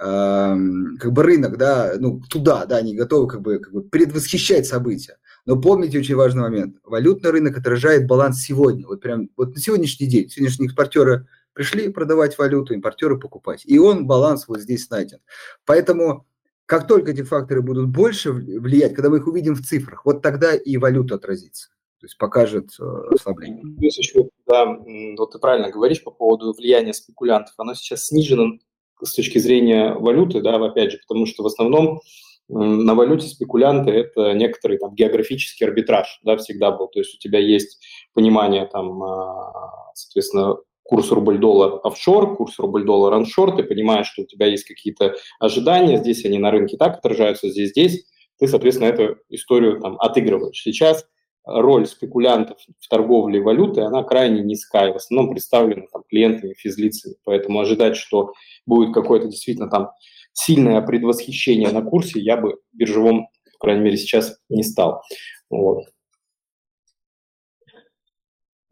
[0.00, 0.56] э,
[0.98, 5.18] как бы рынок, да, ну, туда, да, они готовы как бы, как бы предвосхищать события.
[5.46, 6.78] Но помните очень важный момент.
[6.82, 8.88] Валютный рынок отражает баланс сегодня.
[8.88, 10.28] Вот прям вот на сегодняшний день.
[10.28, 11.28] Сегодняшние экспортеры
[11.60, 13.64] пришли продавать валюту, импортеры покупать.
[13.66, 15.18] И он, баланс вот здесь найден.
[15.66, 16.24] Поэтому
[16.64, 20.54] как только эти факторы будут больше влиять, когда мы их увидим в цифрах, вот тогда
[20.54, 21.68] и валюта отразится.
[22.00, 23.62] То есть покажет э, ослабление.
[23.76, 24.74] Плюс еще, да,
[25.18, 27.52] вот ты правильно говоришь по поводу влияния спекулянтов.
[27.58, 28.56] Оно сейчас снижено
[29.02, 32.00] с точки зрения валюты, да, опять же, потому что в основном
[32.48, 36.88] на валюте спекулянты– это некоторый там географический арбитраж, да, всегда был.
[36.88, 40.56] То есть у тебя есть понимание там, а, соответственно,
[40.90, 46.24] курс рубль-доллар офшор, курс рубль-доллар оншор, ты понимаешь, что у тебя есть какие-то ожидания, здесь
[46.24, 48.06] они на рынке так отражаются, здесь, здесь,
[48.40, 50.60] ты, соответственно, эту историю там отыгрываешь.
[50.60, 51.06] Сейчас
[51.44, 57.60] роль спекулянтов в торговле валютой, она крайне низкая, в основном представлена там, клиентами, физлицами, поэтому
[57.60, 58.32] ожидать, что
[58.66, 59.90] будет какое-то действительно там
[60.32, 65.02] сильное предвосхищение на курсе, я бы биржевом, по крайней мере, сейчас не стал.
[65.50, 65.84] Вот.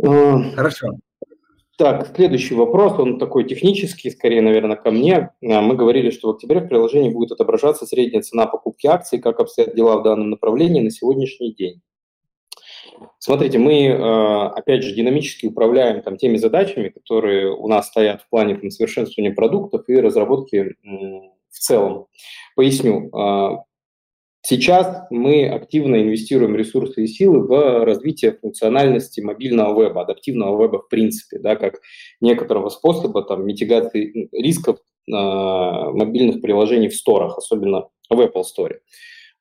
[0.02, 0.98] А, Хорошо.
[1.78, 5.30] Так, следующий вопрос, он такой технический, скорее, наверное, ко мне.
[5.40, 9.38] А, мы говорили, что в октябре в приложении будет отображаться средняя цена покупки акций, как
[9.38, 11.80] обстоят дела в данном направлении на сегодняшний день.
[13.20, 18.28] Смотрите, мы, а, опять же, динамически управляем там, теми задачами, которые у нас стоят в
[18.28, 22.06] плане там, совершенствования продуктов и разработки в целом.
[22.56, 23.08] Поясню.
[24.50, 30.88] Сейчас мы активно инвестируем ресурсы и силы в развитие функциональности мобильного веба, адаптивного веба в
[30.88, 31.82] принципе, да, как
[32.22, 38.76] некоторого способа там, митигации рисков э, мобильных приложений в сторах, особенно в Apple Store.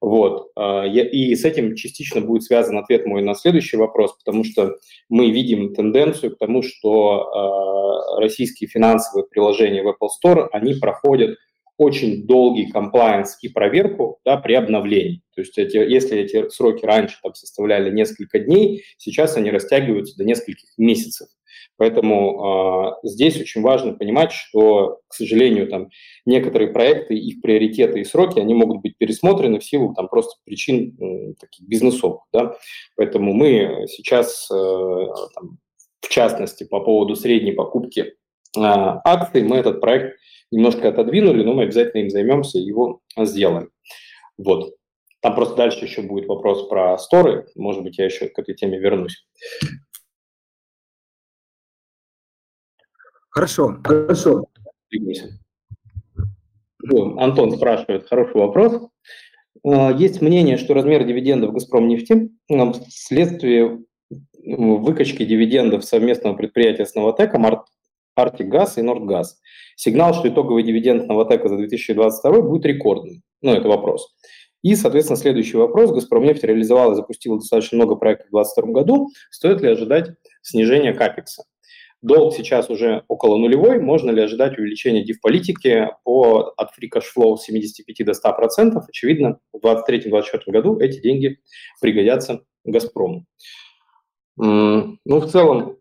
[0.01, 0.51] Вот.
[0.93, 4.75] И с этим частично будет связан ответ мой на следующий вопрос, потому что
[5.07, 11.37] мы видим тенденцию к тому, что российские финансовые приложения в Apple Store, они проходят
[11.77, 15.21] очень долгий комплайенс и проверку да, при обновлении.
[15.35, 20.25] То есть эти, если эти сроки раньше там, составляли несколько дней, сейчас они растягиваются до
[20.25, 21.27] нескольких месяцев.
[21.77, 25.89] Поэтому э, здесь очень важно понимать, что, к сожалению, там
[26.25, 30.97] некоторые проекты, их приоритеты и сроки, они могут быть пересмотрены в силу там просто причин
[30.99, 32.21] э, таких бизнесовых.
[32.33, 32.55] Да?
[32.95, 35.59] Поэтому мы сейчас, э, там,
[36.01, 38.15] в частности, по поводу средней покупки
[38.63, 40.17] акций, мы этот проект
[40.51, 43.69] немножко отодвинули, но мы обязательно им займемся и его сделаем.
[44.37, 44.73] Вот.
[45.21, 47.47] Там просто дальше еще будет вопрос про сторы.
[47.55, 49.25] Может быть, я еще к этой теме вернусь.
[53.29, 54.45] Хорошо, хорошо.
[57.17, 58.89] Антон спрашивает, хороший вопрос.
[59.63, 62.29] А, есть мнение, что размер дивидендов «Газпром» нефти
[62.87, 63.83] вследствие
[64.43, 67.45] выкачки дивидендов совместного предприятия с «Новотеком»
[68.17, 69.39] Gas и Нордгаз.
[69.75, 73.21] Сигнал, что итоговый дивиденд Новотека за 2022 будет рекордным.
[73.41, 74.15] Ну, это вопрос.
[74.63, 75.91] И, соответственно, следующий вопрос.
[75.91, 79.09] «Газпромнефть» реализовала и запустила достаточно много проектов в 2022 году.
[79.29, 80.09] Стоит ли ожидать
[80.41, 81.43] снижения капекса?
[82.01, 83.79] Долг сейчас уже около нулевой.
[83.79, 88.81] Можно ли ожидать увеличения див-политики по, от free cash flow с 75 до 100%?
[88.87, 91.39] Очевидно, в 2023-2024 году эти деньги
[91.81, 93.25] пригодятся «Газпрому».
[94.37, 95.77] Ну, в целом,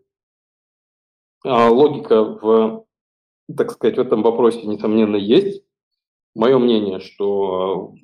[1.44, 2.86] логика в,
[3.54, 5.62] так сказать, в этом вопросе, несомненно, есть.
[6.34, 7.94] Мое мнение, что,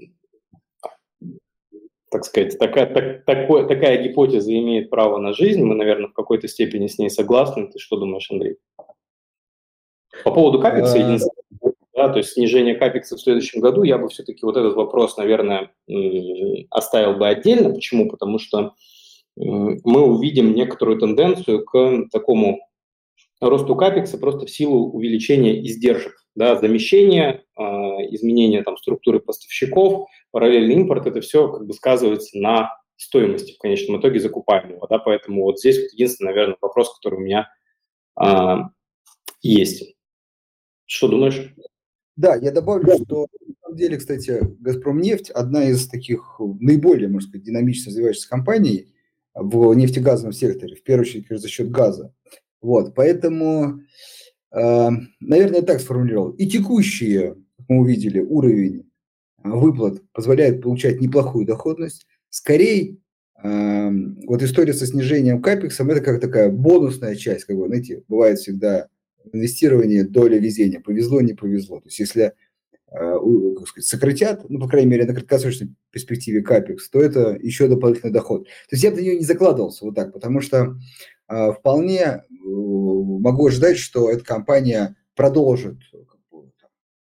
[2.11, 5.63] так сказать, такая, так, такое, такая гипотеза имеет право на жизнь.
[5.63, 7.71] Мы, наверное, в какой-то степени с ней согласны.
[7.71, 8.57] Ты что думаешь, Андрей?
[10.25, 11.19] По поводу капекса, э,
[11.95, 15.71] да, то есть снижение капекса в следующем году, я бы все-таки вот этот вопрос, наверное,
[16.71, 17.73] оставил бы отдельно.
[17.73, 18.09] Почему?
[18.09, 18.75] Потому что
[19.37, 22.61] мы увидим некоторую тенденцию к такому
[23.49, 30.75] росту капекса просто в силу увеличения издержек, да, замещения, э, изменения там, структуры поставщиков, параллельный
[30.75, 34.87] импорт, это все как бы сказывается на стоимости в конечном итоге закупаемого.
[34.89, 37.49] Да, поэтому вот здесь вот единственный, наверное, вопрос, который у меня
[38.21, 38.57] э,
[39.43, 39.97] есть.
[40.87, 41.55] Что думаешь?
[42.17, 47.47] Да, я добавлю, что на самом деле, кстати, «Газпромнефть» одна из таких наиболее, можно сказать,
[47.47, 48.93] динамично развивающихся компаний
[49.35, 52.15] в нефтегазовом секторе, в первую очередь за счет газа.
[52.63, 53.81] Вот, поэтому,
[54.53, 54.89] э,
[55.21, 56.31] наверное, так сформулировал.
[56.31, 58.89] И текущие, как мы увидели, уровень
[59.43, 62.07] э, выплат позволяет получать неплохую доходность.
[62.31, 62.99] Скорее,
[63.43, 63.91] э,
[64.27, 68.87] вот история со снижением капексом– это как такая бонусная часть, как бы, знаете, бывает всегда
[69.33, 70.81] инвестирование доля везения.
[70.81, 71.81] Повезло, не повезло.
[71.81, 72.33] То есть, если
[72.93, 78.13] как сказать, сократят, ну, по крайней мере, на краткосрочной перспективе капекс, то это еще дополнительный
[78.13, 78.45] доход.
[78.45, 83.47] То есть я бы на нее не закладывался вот так, потому что э, вполне могу
[83.47, 85.79] ожидать, что эта компания продолжит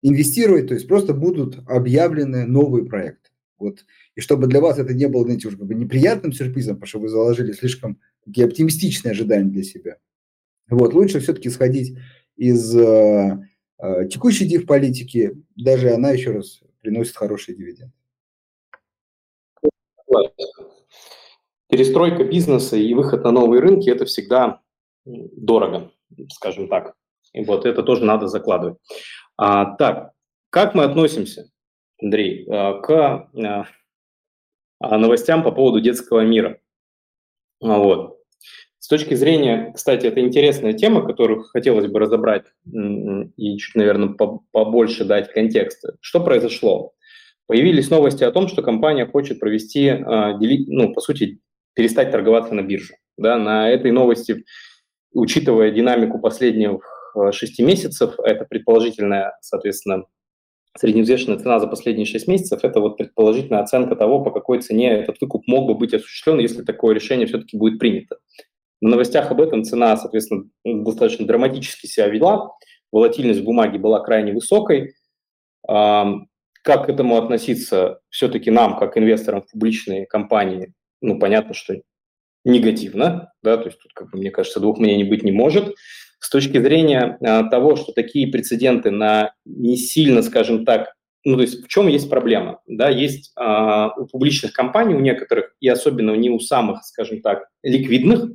[0.02, 3.30] инвестировать, то есть просто будут объявлены новые проекты.
[3.58, 3.86] Вот.
[4.15, 7.00] И чтобы для вас это не было, знаете, уже как бы неприятным сюрпризом, потому что
[7.00, 9.98] вы заложили слишком такие оптимистичные ожидания для себя.
[10.70, 10.93] Вот.
[10.93, 11.98] Лучше все-таки сходить
[12.36, 13.39] из э,
[13.80, 17.91] э, текущей див-политики, даже она, еще раз, приносит хороший дивиденд.
[21.69, 24.62] Перестройка бизнеса и выход на новые рынки– это всегда
[25.06, 25.91] дорого,
[26.32, 26.93] скажем так.
[27.34, 28.77] И вот это тоже надо закладывать.
[29.38, 30.12] А, так,
[30.49, 31.49] как мы относимся,
[32.01, 33.67] Андрей, а, к а,
[34.80, 36.60] а, новостям по поводу детского мира?
[37.60, 38.17] Вот.
[38.80, 44.15] С точки зрения, кстати, это интересная тема, которую хотелось бы разобрать и чуть, наверное,
[44.51, 45.97] побольше дать контекста.
[45.99, 46.93] Что произошло?
[47.47, 51.41] Появились новости о том, что компания хочет провести, ну, по сути,
[51.78, 52.96] перестать торговаться на бирже.
[53.18, 54.44] Да, на этой новости
[55.13, 56.82] учитывая динамику последних
[57.16, 60.04] э, шести месяцев, это предположительная, соответственно,
[60.78, 65.20] средневзвешенная цена за последние шесть месяцев, это вот предположительная оценка того, по какой цене этот
[65.20, 68.18] выкуп мог бы быть осуществлен, если такое решение все-таки будет принято.
[68.80, 72.52] На новостях об этом цена, соответственно, достаточно драматически себя вела,
[72.92, 74.94] волатильность бумаги была крайне высокой.
[75.66, 80.74] Как к этому относиться все-таки нам, как инвесторам в публичные компании?
[81.02, 81.76] Ну, понятно, что
[82.44, 85.76] негативно, да, то есть тут, как бы, мне кажется, двух мнений быть не может.
[86.20, 91.42] С точки зрения а, того, что такие прецеденты на не сильно, скажем так, ну, то
[91.42, 92.62] есть в чем есть проблема?
[92.68, 97.48] Да, есть а, у публичных компаний, у некоторых, и особенно не у самых, скажем так,
[97.64, 98.32] ликвидных,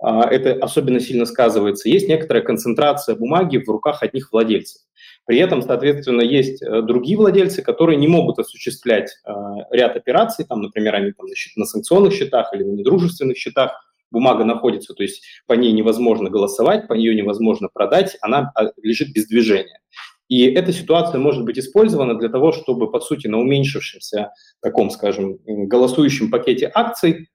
[0.00, 4.82] а, это особенно сильно сказывается, есть некоторая концентрация бумаги в руках одних владельцев.
[5.28, 9.30] При этом, соответственно, есть э, другие владельцы, которые не могут осуществлять э,
[9.70, 13.72] ряд операций, там, например, они там, на, на санкционных счетах или на недружественных счетах,
[14.10, 19.12] бумага находится, то есть по ней невозможно голосовать, по нее невозможно продать, она а, лежит
[19.12, 19.80] без движения.
[20.28, 24.30] И эта ситуация может быть использована для того, чтобы, по сути, на уменьшившемся
[24.62, 27.28] таком, скажем, голосующем пакете акций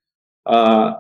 [0.46, 1.00] а,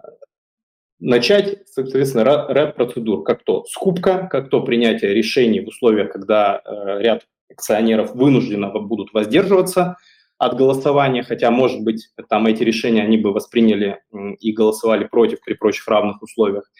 [1.03, 7.01] начать, соответственно, ряд процедур, как то скупка, как то принятие решений в условиях, когда э,
[7.01, 9.97] ряд акционеров вынужденно будут воздерживаться
[10.37, 13.99] от голосования, хотя, может быть, там эти решения они бы восприняли
[14.39, 16.71] и голосовали против при прочих равных условиях.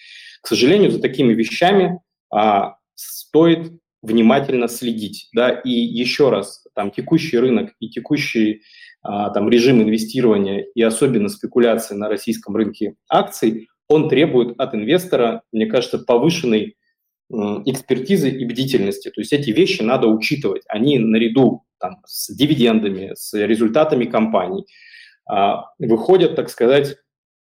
[0.42, 2.00] К сожалению, за такими вещами
[2.32, 5.30] а, стоит внимательно следить.
[5.34, 5.50] Да?
[5.50, 8.64] И еще раз, там текущий рынок и текущий
[9.02, 15.44] а, там, режим инвестирования и особенно спекуляции на российском рынке акций, он требует от инвестора,
[15.52, 16.76] мне кажется, повышенной
[17.30, 19.10] экспертизы и бдительности.
[19.10, 20.64] То есть эти вещи надо учитывать.
[20.68, 24.66] Они наряду там, с дивидендами, с результатами компаний
[25.26, 26.98] а, выходят, так сказать,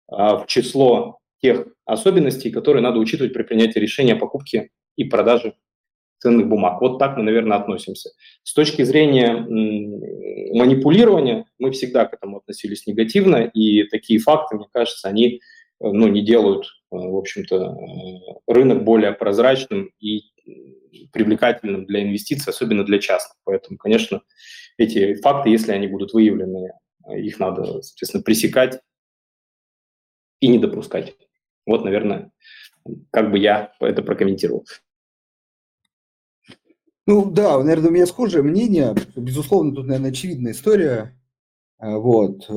[0.08, 5.54] а, в число тех особенностей, которые надо учитывать при принятии решения о покупке и продаже
[6.20, 6.82] ценных бумаг.
[6.82, 8.10] Вот так мы, наверное, относимся.
[8.44, 9.46] С точки зрения
[10.54, 15.42] манипулирования мы всегда к этому относились негативно, и такие факты, мне кажется, они
[15.80, 20.22] ну, не делают, э, в общем-то, э, рынок более прозрачным и
[21.12, 23.38] привлекательным для инвестиций, особенно для частных.
[23.44, 24.22] Поэтому, конечно,
[24.78, 26.72] эти факты, если они будут выявлены,
[27.16, 28.80] их надо, соответственно, пресекать
[30.40, 31.16] и не допускать.
[31.66, 32.32] Вот, наверное,
[33.12, 34.66] как бы я это прокомментировал.
[37.08, 38.96] Ну да, наверное, у меня схожее мнение.
[39.16, 41.20] Безусловно, тут, наверное, очевидная история.
[41.80, 42.48] Э, вот.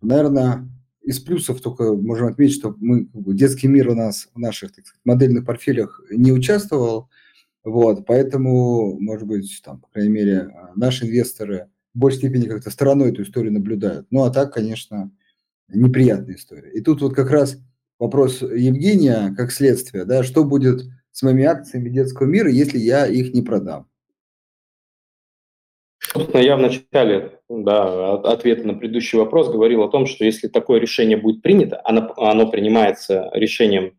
[0.00, 0.71] Наверное,
[1.02, 5.00] из плюсов только можем отметить, что мы, детский мир у нас в наших так сказать,
[5.04, 7.08] модельных портфелях не участвовал,
[7.64, 13.10] вот, поэтому, может быть, там, по крайней мере, наши инвесторы в большей степени как-то стороной
[13.10, 14.06] эту историю наблюдают.
[14.10, 15.12] Ну, а так, конечно,
[15.68, 16.70] неприятная история.
[16.72, 17.58] И тут вот как раз
[17.98, 23.32] вопрос Евгения, как следствие, да, что будет с моими акциями детского мира, если я их
[23.34, 23.86] не продам?
[26.12, 30.78] Собственно, я в начале да, ответа на предыдущий вопрос говорил о том, что если такое
[30.78, 33.96] решение будет принято, оно, оно принимается решением,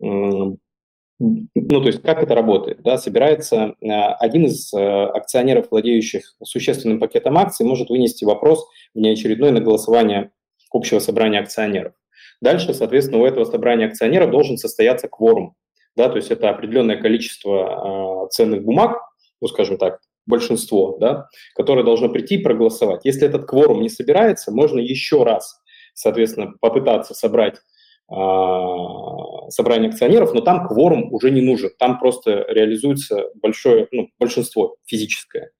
[0.00, 2.82] ну, то есть как это работает?
[2.82, 9.50] Да, собирается э, один из э, акционеров, владеющих существенным пакетом акций, может вынести вопрос внеочередной
[9.50, 10.30] на голосование
[10.70, 11.94] общего собрания акционеров.
[12.40, 15.56] Дальше, соответственно, у этого собрания акционеров должен состояться кворум.
[15.96, 18.98] Да, то есть это определенное количество э, ценных бумаг,
[19.40, 23.04] ну, скажем так, большинство, да, которое должно прийти и проголосовать.
[23.04, 25.60] Если этот кворум не собирается, можно еще раз,
[25.94, 27.56] соответственно, попытаться собрать
[28.10, 34.76] а, собрание акционеров, но там кворум уже не нужен, там просто реализуется большое, ну, большинство
[34.86, 35.50] физическое.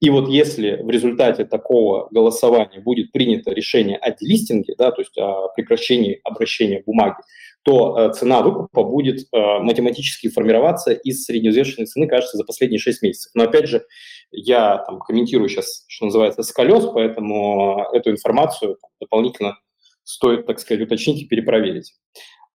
[0.00, 5.16] И вот если в результате такого голосования будет принято решение о делистинге, да, то есть
[5.18, 7.16] о прекращении обращения бумаги,
[7.62, 13.02] то э, цена выкупа будет э, математически формироваться из средневзвешенной цены, кажется, за последние 6
[13.02, 13.30] месяцев.
[13.34, 13.84] Но опять же,
[14.30, 19.58] я там, комментирую сейчас, что называется, с колес, поэтому эту информацию там, дополнительно
[20.02, 21.92] стоит, так сказать, уточнить и перепроверить.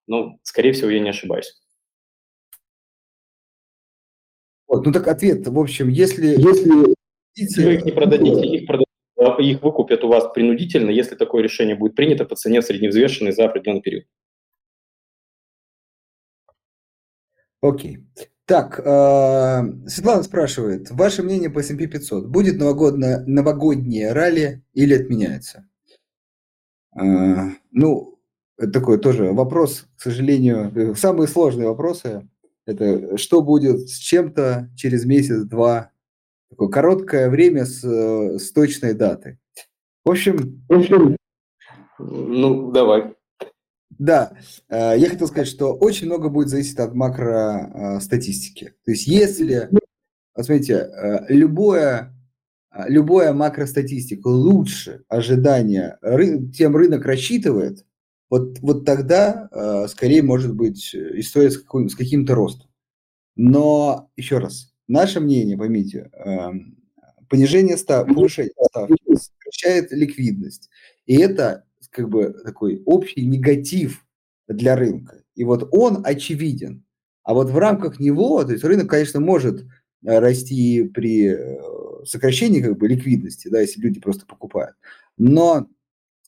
[0.08, 1.54] Ну, скорее всего, я не ошибаюсь.
[4.68, 5.90] Вот, ну так ответ, в общем.
[5.90, 6.95] Если, если
[7.38, 8.86] вы их не продадите, их, продадите,
[9.40, 13.82] их выкупят у вас принудительно, если такое решение будет принято по цене средневзвешенной за определенный
[13.82, 14.06] период.
[17.62, 18.00] Окей.
[18.46, 25.68] Так, э, Светлана спрашивает, ваше мнение по S&P 500, будет новогоднее, новогоднее ралли или отменяется?
[26.96, 27.02] Э,
[27.72, 28.20] ну,
[28.58, 32.30] это такой тоже вопрос, к сожалению, э, самые сложные вопросы.
[32.68, 35.92] Это что будет с чем-то через месяц-два,
[36.50, 39.40] такое короткое время с, с точной датой.
[40.04, 41.18] В общем, в общем,
[41.98, 43.14] ну, давай.
[43.98, 44.34] Да,
[44.68, 48.74] э, я хотел сказать, что очень много будет зависеть от макростатистики.
[48.84, 49.70] То есть если,
[50.36, 52.14] смотрите, э, любое,
[52.88, 55.98] любая макростатистика лучше ожидания,
[56.54, 57.86] тем рынок рассчитывает,
[58.30, 62.70] вот, вот тогда э, скорее может быть история с, какой, с каким-то ростом.
[63.38, 66.50] Но, еще раз, наше мнение, поймите, э,
[67.30, 70.70] понижение став, повышение ставки сокращает ликвидность.
[71.06, 74.06] И это как бы такой общий негатив
[74.48, 75.22] для рынка.
[75.36, 76.84] И вот он очевиден.
[77.24, 82.62] А вот в рамках него, то есть рынок, конечно, может э, расти при э, сокращении
[82.62, 84.76] как бы ликвидности, да, если люди просто покупают.
[85.18, 85.68] Но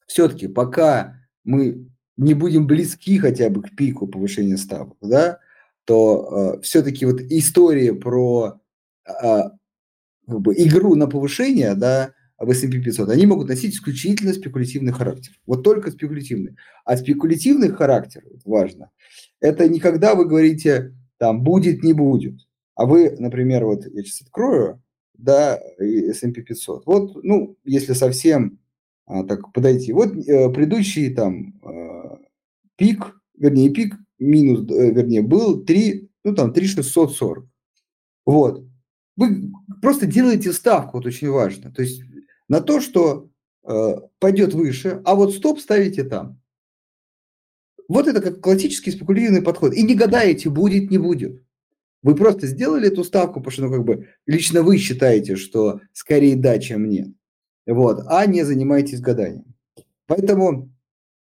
[0.07, 1.87] все-таки пока мы
[2.17, 5.39] не будем близки хотя бы к пику повышения ставок, да,
[5.87, 8.59] то э, все-таки вот история про
[9.07, 9.13] э,
[10.27, 15.31] как бы игру на повышение, да, в S&P 500, они могут носить исключительно спекулятивный характер.
[15.45, 16.57] Вот только спекулятивный.
[16.83, 18.91] А спекулятивный характер, важно,
[19.39, 22.35] это не когда вы говорите, там, будет, не будет.
[22.75, 24.83] А вы, например, вот я сейчас открою,
[25.13, 26.85] да, S&P 500.
[26.85, 28.59] Вот, ну, если совсем
[29.05, 29.93] а, так подойти.
[29.93, 32.17] Вот э, предыдущий там э,
[32.75, 37.47] пик, вернее, пик минус, э, вернее, был 3, ну, там, 3640.
[38.25, 38.63] Вот.
[39.15, 39.51] Вы
[39.81, 41.71] просто делаете ставку, вот очень важно.
[41.71, 42.03] То есть
[42.47, 43.29] на то, что
[43.67, 46.39] э, пойдет выше, а вот стоп ставите там.
[47.87, 49.73] Вот это как классический спекулятивный подход.
[49.73, 51.41] И не гадаете, будет, не будет.
[52.03, 56.35] Вы просто сделали эту ставку, потому что, ну, как бы, лично вы считаете, что скорее
[56.35, 57.09] да, чем нет.
[57.65, 59.55] Вот, а не занимаетесь гаданием.
[60.05, 60.71] Поэтому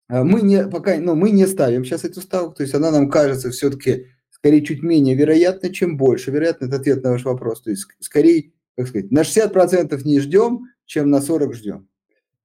[0.09, 3.51] мы не, пока, ну, мы не ставим сейчас эту ставку, то есть она нам кажется
[3.51, 4.07] все-таки
[4.45, 6.31] скорее чуть менее вероятно, чем больше.
[6.31, 7.63] Вероятно, это ответ на ваш вопрос.
[7.63, 11.89] То есть скорее, как сказать, на 60% не ждем, чем на 40 ждем.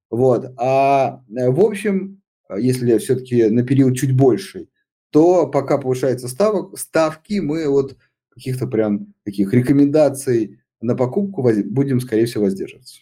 [0.10, 0.54] Вот.
[0.58, 2.22] А э, в общем,
[2.58, 4.70] если все-таки на период чуть больший,
[5.10, 7.98] то пока повышается ставок, ставки, мы вот
[8.30, 13.02] каких-то прям таких рекомендаций на покупку будем, скорее всего, воздерживаться.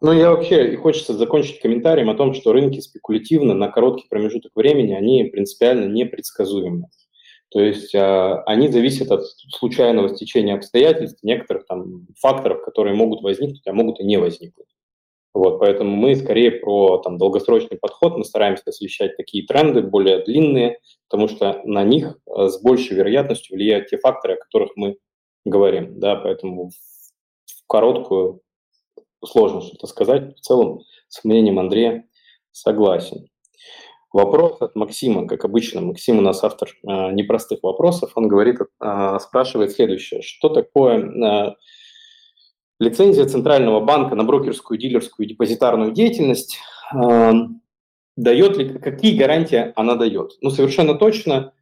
[0.00, 4.52] Ну, я вообще, и хочется закончить комментарием о том, что рынки спекулятивно на короткий промежуток
[4.54, 6.88] времени, они принципиально непредсказуемы.
[7.50, 13.66] То есть а, они зависят от случайного стечения обстоятельств, некоторых там факторов, которые могут возникнуть,
[13.66, 14.66] а могут и не возникнуть.
[15.34, 20.78] Вот, поэтому мы скорее про там, долгосрочный подход, мы стараемся освещать такие тренды, более длинные,
[21.08, 24.96] потому что на них а, с большей вероятностью влияют те факторы, о которых мы
[25.44, 26.00] говорим.
[26.00, 28.40] Да, поэтому в короткую
[29.24, 30.36] сложно что-то сказать.
[30.36, 32.04] В целом, с мнением Андрея
[32.50, 33.28] согласен.
[34.12, 35.80] Вопрос от Максима, как обычно.
[35.80, 38.12] Максим у нас автор э, непростых вопросов.
[38.14, 40.20] Он говорит, э, спрашивает следующее.
[40.20, 41.54] Что такое э,
[42.78, 46.58] лицензия Центрального банка на брокерскую, дилерскую депозитарную деятельность?
[46.94, 47.32] Э,
[48.16, 50.32] дает ли, какие гарантии она дает?
[50.42, 51.54] Ну, совершенно точно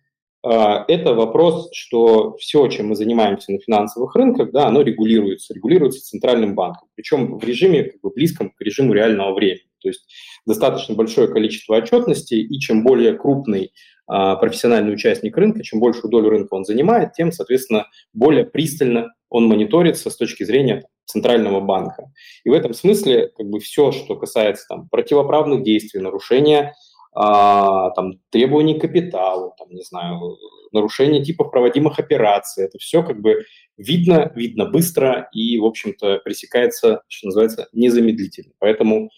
[0.43, 6.55] это вопрос, что все, чем мы занимаемся на финансовых рынках, да, оно регулируется, регулируется Центральным
[6.55, 6.89] банком.
[6.95, 9.69] Причем в режиме как бы, близком к режиму реального времени.
[9.81, 10.07] То есть
[10.47, 13.73] достаточно большое количество отчетности, и чем более крупный
[14.07, 19.47] а, профессиональный участник рынка, чем большую долю рынка он занимает, тем, соответственно, более пристально он
[19.47, 22.13] мониторится с точки зрения центрального банка.
[22.45, 26.75] И в этом смысле как бы все, что касается там, противоправных действий, нарушения
[27.13, 30.39] а, там, требований к капиталу, там, не знаю,
[30.73, 33.45] нарушения типов проводимых операций, это все как бы
[33.77, 38.53] видно, видно быстро и, в общем-то, пресекается, что называется, незамедлительно.
[38.59, 39.11] Поэтому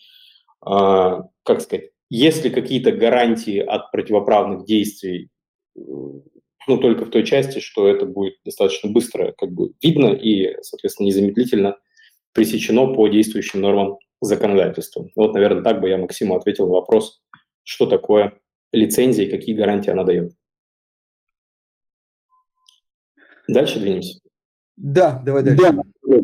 [0.64, 5.30] а, как сказать, есть ли какие-то гарантии от противоправных действий,
[5.74, 11.06] ну, только в той части, что это будет достаточно быстро как бы видно и, соответственно,
[11.06, 11.76] незамедлительно
[12.32, 15.08] пресечено по действующим нормам законодательства.
[15.16, 17.20] Вот, наверное, так бы я Максиму ответил на вопрос,
[17.64, 18.38] что такое
[18.72, 20.32] лицензия и какие гарантии она дает.
[23.48, 24.20] Дальше двинемся.
[24.76, 25.62] Да, давай дальше.
[26.02, 26.18] Да.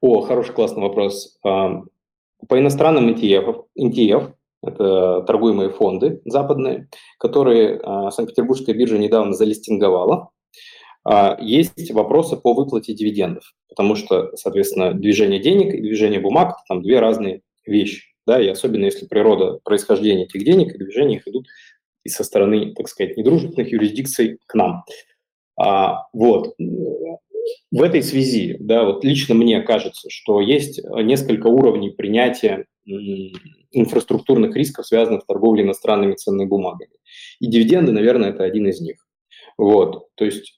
[0.00, 1.38] О, хороший, классный вопрос.
[1.42, 1.88] По
[2.50, 10.30] иностранным ETF, ETF это торгуемые фонды западные, которые а, Санкт-Петербургская биржа недавно залистинговала.
[11.04, 16.82] А, есть вопросы по выплате дивидендов, потому что, соответственно, движение денег и движение бумаг– там
[16.82, 18.07] две разные вещи.
[18.28, 21.46] Да, и особенно если природа происхождения этих денег и движения их идут
[22.04, 24.84] и со стороны, так сказать, недружественных юрисдикций к нам.
[25.58, 32.66] А, вот в этой связи, да, вот лично мне кажется, что есть несколько уровней принятия
[33.70, 36.92] инфраструктурных рисков, связанных с торговлей иностранными ценными бумагами.
[37.40, 39.06] И дивиденды, наверное, это один из них.
[39.56, 40.57] Вот, то есть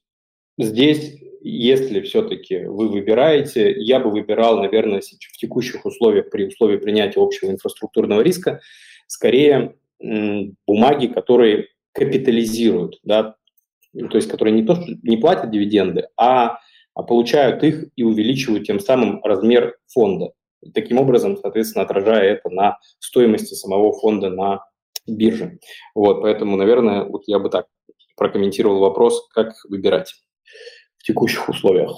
[0.62, 7.20] здесь, если все-таки вы выбираете, я бы выбирал, наверное, в текущих условиях, при условии принятия
[7.20, 8.61] общего инфраструктурного риска,
[9.06, 9.76] скорее
[10.66, 13.36] бумаги, которые капитализируют, да,
[13.92, 16.58] то есть которые не то, что не платят дивиденды, а
[16.94, 20.32] а получают их и увеличивают тем самым размер фонда.
[20.74, 24.66] таким образом, соответственно, отражая это на стоимости самого фонда на
[25.06, 25.58] бирже.
[25.94, 27.66] Вот, поэтому, наверное, вот я бы так
[28.16, 30.12] прокомментировал вопрос, как выбирать
[30.98, 31.96] в текущих условиях.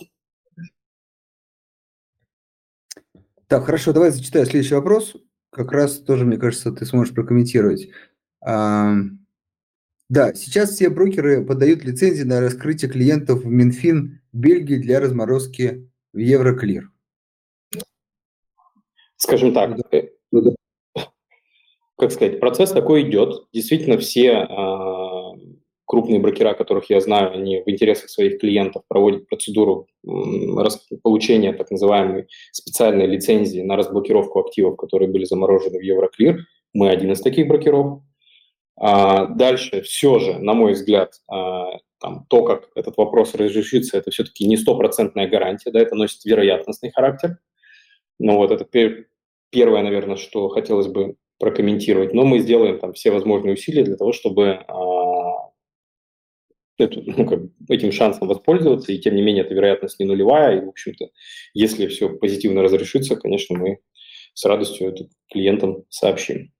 [3.47, 5.15] Так, хорошо, давай зачитаю следующий вопрос.
[5.51, 7.91] Как раз тоже, мне кажется, ты сможешь прокомментировать.
[8.41, 8.95] А,
[10.09, 16.19] да, сейчас все брокеры подают лицензии на раскрытие клиентов в Минфин Бельгии для разморозки в
[16.19, 16.91] Евроклир.
[19.17, 20.57] Скажем так, э, ну
[21.99, 23.47] как сказать, процесс такой идет.
[23.53, 25.12] Действительно, все а,
[25.93, 29.89] крупные брокера, которых я знаю, они в интересах своих клиентов проводят процедуру
[31.03, 36.47] получения так называемой специальной лицензии на разблокировку активов, которые были заморожены в Евроклир.
[36.73, 38.01] Мы один из таких брокеров.
[38.75, 41.67] А дальше все же, на мой взгляд, а,
[42.01, 46.91] там, то, как этот вопрос разрешится, это все-таки не стопроцентная гарантия, да, это носит вероятностный
[46.91, 47.37] характер.
[48.19, 48.65] Ну вот это
[49.51, 52.15] первое, наверное, что хотелось бы прокомментировать.
[52.15, 54.65] Но мы сделаем там все возможные усилия для того, чтобы
[56.79, 60.65] эту, ну, как, этим шансом воспользоваться, и тем не менее эта вероятность не нулевая, и,
[60.65, 61.11] в общем-то,
[61.55, 63.79] если все позитивно разрешится, конечно, мы
[64.35, 66.53] с радостью это клиентам сообщим.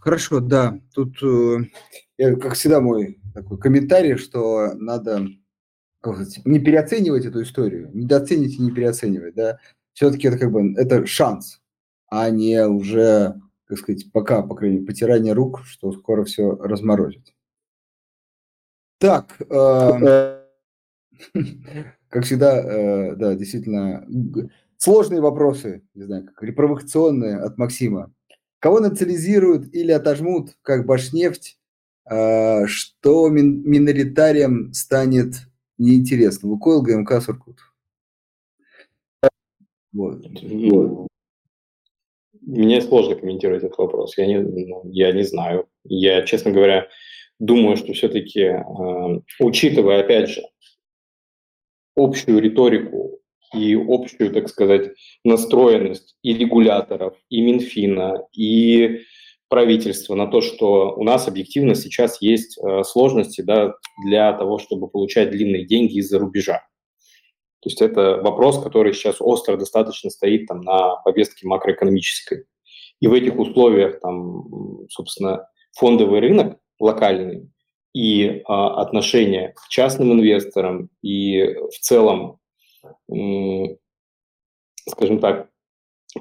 [0.00, 0.80] Хорошо, да.
[0.94, 5.26] Тут, э, как всегда, мой такой комментарий, что надо
[6.00, 9.58] сказать, не переоценивать эту историю, недооценить и не переоценивать, да.
[9.92, 11.60] Все-таки это как бы это шанс,
[12.08, 13.34] а не уже
[13.68, 17.34] так сказать, пока, по крайней мере, потирание рук, что скоро все разморозит.
[18.98, 20.42] Так, э,
[22.08, 24.06] как всегда, э, да, действительно,
[24.78, 28.12] сложные вопросы, не знаю, как репровокационные от Максима.
[28.58, 31.60] Кого национализируют или отожмут, как Башнефть,
[32.10, 35.34] э, что мин миноритарием станет
[35.76, 36.48] неинтересно?
[36.48, 37.60] Лукойл, ГМК, Суркут.
[39.92, 40.24] Вот.
[40.42, 41.08] вот.
[42.48, 44.16] Мне сложно комментировать этот вопрос.
[44.16, 45.68] Я не, ну, я не знаю.
[45.84, 46.88] Я, честно говоря,
[47.38, 48.64] думаю, что все-таки, э,
[49.38, 50.40] учитывая, опять же,
[51.94, 53.20] общую риторику
[53.54, 54.92] и общую, так сказать,
[55.24, 59.02] настроенность и регуляторов, и Минфина, и
[59.50, 63.74] правительства на то, что у нас объективно сейчас есть э, сложности да,
[64.06, 66.62] для того, чтобы получать длинные деньги из-за рубежа.
[67.60, 72.44] То есть это вопрос, который сейчас остро достаточно стоит там, на повестке макроэкономической.
[73.00, 77.50] И в этих условиях, там, собственно, фондовый рынок локальный
[77.94, 82.38] и а, отношение к частным инвесторам и в целом,
[84.88, 85.48] скажем так,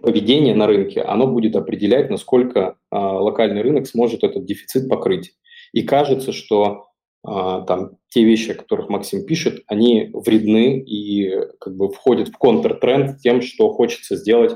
[0.01, 5.33] поведение на рынке, оно будет определять, насколько а, локальный рынок сможет этот дефицит покрыть.
[5.73, 6.87] И кажется, что
[7.27, 13.19] там те вещи, о которых Максим пишет, они вредны и как бы входят в контртренд
[13.19, 14.55] тем, что хочется сделать,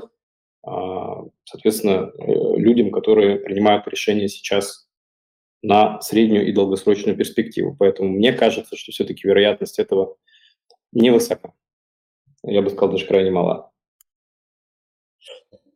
[0.64, 4.88] а, соответственно, э, людям, которые принимают решения сейчас
[5.60, 7.76] на среднюю и долгосрочную перспективу.
[7.78, 10.16] Поэтому мне кажется, что все-таки вероятность этого
[10.92, 11.52] невысока.
[12.42, 13.70] Я бы сказал, даже крайне мала.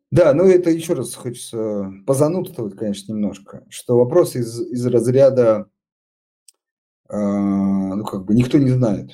[0.09, 5.67] Да, ну это еще раз хочется позанудствовать, конечно, немножко, что вопрос из, из разряда а,
[7.09, 9.11] ну, как бы никто не знает.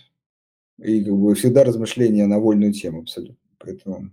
[0.77, 3.37] И как бы всегда размышления на вольную тему абсолютно.
[3.59, 4.11] Поэтому,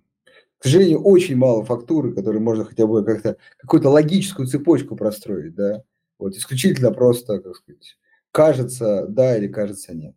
[0.58, 5.82] к сожалению, очень мало фактуры, которые можно хотя бы как-то какую-то логическую цепочку простроить, да.
[6.18, 7.96] Вот исключительно просто, как сказать,
[8.30, 10.14] кажется да или кажется нет.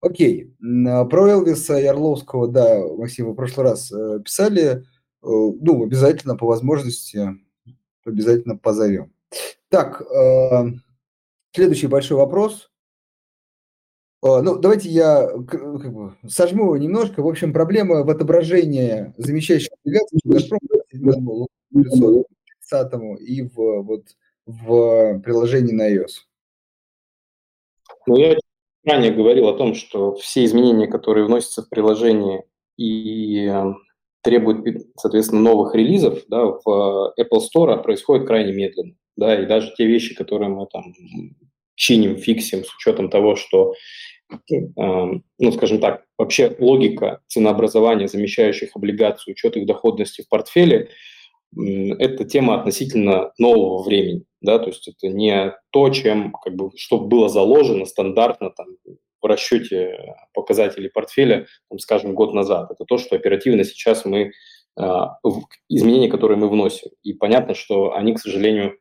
[0.00, 0.54] Окей.
[0.86, 4.80] А про Элвиса Ярловского, да, Максим, вы в прошлый раз э, писали, э,
[5.22, 7.36] ну, обязательно по возможности,
[8.04, 9.12] обязательно позовем.
[9.68, 10.66] Так, э,
[11.58, 12.70] Следующий большой вопрос.
[14.22, 17.20] А, ну, давайте я как бы, сожму немножко.
[17.20, 20.60] В общем, проблема в отображении замещающих облигаций Газпром
[23.16, 24.04] и в, вот,
[24.46, 26.28] в приложении на iOS.
[28.06, 28.36] Ну, я
[28.84, 32.44] ранее говорил о том, что все изменения, которые вносятся в приложение
[32.76, 33.64] и э,
[34.22, 39.84] требуют, соответственно, новых релизов да, в Apple Store, происходят крайне медленно да, и даже те
[39.84, 40.94] вещи, которые мы там
[41.78, 43.72] чиним, фиксим с учетом того, что,
[44.30, 50.90] э, ну, скажем так, вообще логика ценообразования замещающих облигаций, учет их доходности в портфеле,
[51.56, 56.98] это тема относительно нового времени, да, то есть это не то, чем, как бы, что
[56.98, 58.66] было заложено стандартно там,
[59.22, 62.70] в расчете показателей портфеля, там, скажем, год назад.
[62.70, 64.32] Это то, что оперативно сейчас мы,
[64.76, 65.16] а,
[65.68, 66.90] изменения, которые мы вносим.
[67.02, 68.76] И понятно, что они, к сожалению,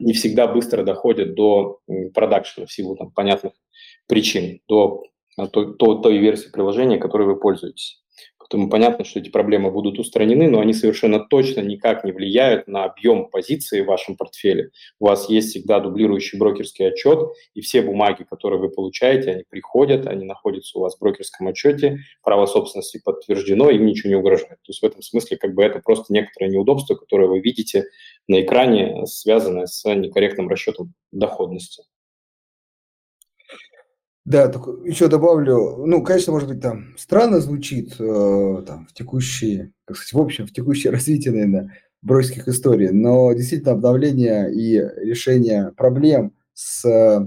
[0.00, 1.80] не всегда быстро доходят до
[2.14, 3.54] продакшена в силу там, понятных
[4.06, 5.02] причин, до
[5.52, 8.02] той, той версии приложения, которой вы пользуетесь.
[8.50, 12.84] Поэтому понятно, что эти проблемы будут устранены, но они совершенно точно никак не влияют на
[12.84, 14.70] объем позиции в вашем портфеле.
[14.98, 20.06] У вас есть всегда дублирующий брокерский отчет, и все бумаги, которые вы получаете, они приходят,
[20.06, 24.48] они находятся у вас в брокерском отчете, право собственности подтверждено, им ничего не угрожает.
[24.62, 27.84] То есть в этом смысле как бы это просто некоторое неудобство, которое вы видите
[28.28, 31.82] на экране, связанное с некорректным расчетом доходности.
[34.28, 34.44] Да,
[34.84, 40.12] еще добавлю, ну, конечно, может быть, там странно звучит э, там, в текущей, как сказать,
[40.12, 41.72] в общем, в текущее развитие, наверное,
[42.02, 47.26] бросских историй, но действительно обновление и решение проблем с э,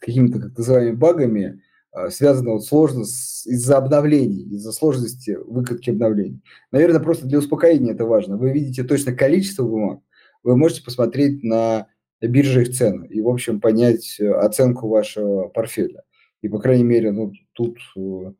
[0.00, 1.62] какими-то, как называемыми, багами
[1.92, 6.42] э, связано вот сложно с, из-за обновлений, из-за сложности выкатки обновлений.
[6.72, 8.36] Наверное, просто для успокоения это важно.
[8.36, 10.00] Вы видите точно количество бумаг,
[10.42, 11.86] вы можете посмотреть на
[12.20, 16.02] бирже их цены и, в общем, понять э, оценку вашего портфеля.
[16.46, 18.32] И, по крайней мере, ну, тут э,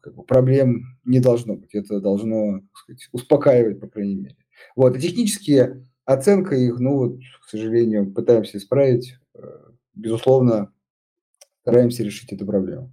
[0.00, 1.72] как бы, проблем не должно быть.
[1.74, 4.36] Это должно сказать, успокаивать, по крайней мере.
[4.74, 4.96] Вот.
[4.96, 9.14] И технические оценка их, ну, вот, к сожалению, пытаемся исправить.
[9.34, 9.40] Э,
[9.94, 10.72] безусловно,
[11.62, 12.92] стараемся решить эту проблему.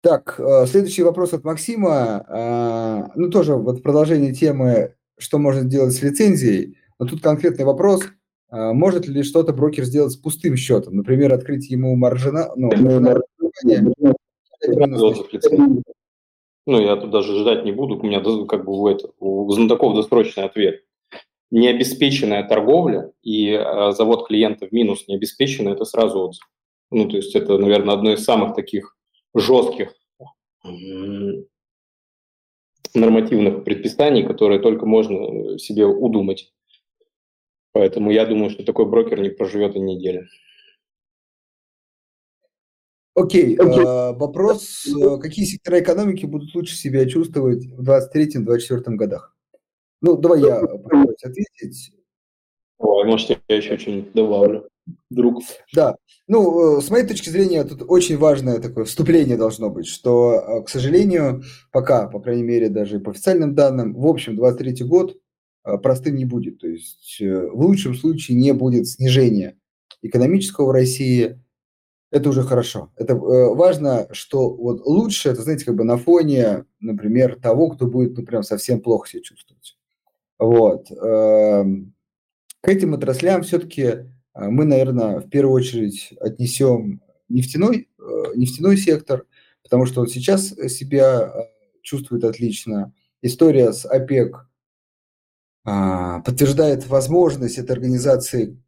[0.00, 3.12] Так, э, следующий вопрос от Максима.
[3.14, 6.78] Ну, тоже вот продолжение темы, что можно сделать с лицензией.
[6.98, 8.04] Но тут конкретный вопрос–
[8.52, 10.96] может ли что-то брокер сделать с пустым счетом?
[10.96, 12.70] Например, открыть ему маржина, ну,
[16.66, 19.96] ну, я тут даже ждать не буду, у меня как бы у, это, у знатоков
[19.96, 20.84] досрочный ответ.
[21.50, 26.48] Необеспеченная торговля и э, завод клиента в минус необеспеченный– это сразу отзыв.
[26.90, 28.96] Ну, то есть это, наверное, одно из самых таких
[29.34, 29.94] жестких
[32.94, 36.52] нормативных предписаний, которые только можно себе удумать.
[37.72, 40.28] Поэтому я думаю, что такой брокер не проживет и недели.
[43.14, 43.84] Окей, okay.
[43.84, 49.36] uh, вопрос, uh, какие сектора экономики будут лучше себя чувствовать в 2023-2024 годах?
[50.00, 51.92] Ну, давай я попробую ответить.
[52.78, 54.68] Ой, может, я еще что-нибудь добавлю.
[55.10, 55.42] Друг.
[55.72, 55.94] Да,
[56.26, 60.62] ну, э, с моей точки зрения, тут очень важное такое вступление должно быть, что, э,
[60.64, 65.21] к сожалению, пока, по крайней мере, даже по официальным данным, в общем, 23 год а,
[65.62, 66.60] простым не будет.
[66.60, 69.56] То есть э, в лучшем случае не будет снижения
[70.02, 71.40] экономического в России.
[72.10, 72.90] Это уже хорошо.
[72.96, 77.86] Это э, важно, что вот лучше, это, знаете, как бы на фоне, например, того, кто
[77.86, 79.76] будет, ну, прям совсем плохо себя чувствовать.
[80.38, 80.90] Вот.
[80.90, 81.94] Эм,
[82.60, 84.04] к этим отраслям все-таки э,
[84.34, 87.88] мы, наверное, в первую очередь отнесем нефтяной,
[88.34, 89.24] нефтяной сектор,
[89.62, 91.32] потому что он сейчас себя
[91.80, 92.92] чувствует отлично.
[93.22, 94.48] История с ОПЕК–
[95.64, 98.58] подтверждает возможность этой организации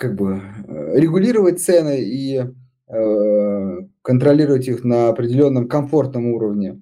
[0.00, 2.42] как бы э, регулировать цены и
[2.88, 6.80] э, контролировать их на определенном комфортном уровне.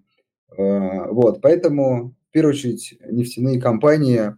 [0.56, 4.36] Э, вот, поэтому, в первую очередь, нефтяные компании,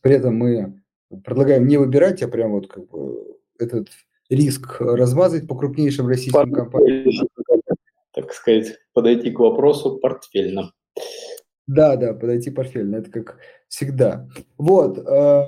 [0.00, 0.80] при этом мы
[1.24, 3.88] предлагаем не выбирать, а прям вот как бы этот
[4.30, 7.28] риск размазать по крупнейшим российским компаниям.
[8.14, 10.72] Так сказать, подойти к вопросу портфельно.
[11.68, 13.36] Да, да, подойти портфельно, это как
[13.68, 14.26] всегда.
[14.56, 15.42] Вот, э,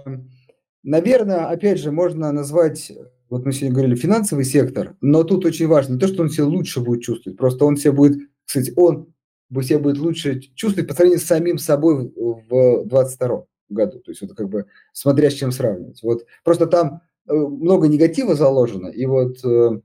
[0.82, 2.92] наверное, опять же, можно назвать,
[3.30, 6.80] вот мы сегодня говорили, финансовый сектор, но тут очень важно то, что он себя лучше
[6.80, 9.14] будет чувствовать, просто он себя будет, кстати, он
[9.62, 14.00] себя будет лучше чувствовать по сравнению с самим собой в 22 году.
[14.00, 16.02] То есть это как бы смотря с чем сравнивать.
[16.02, 19.80] Вот просто там э, много негатива заложено, и вот э,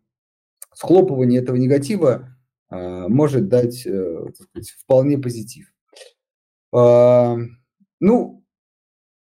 [0.74, 2.30] схлопывание этого негатива
[2.72, 5.68] может дать так сказать, вполне позитив.
[8.02, 8.46] Ну,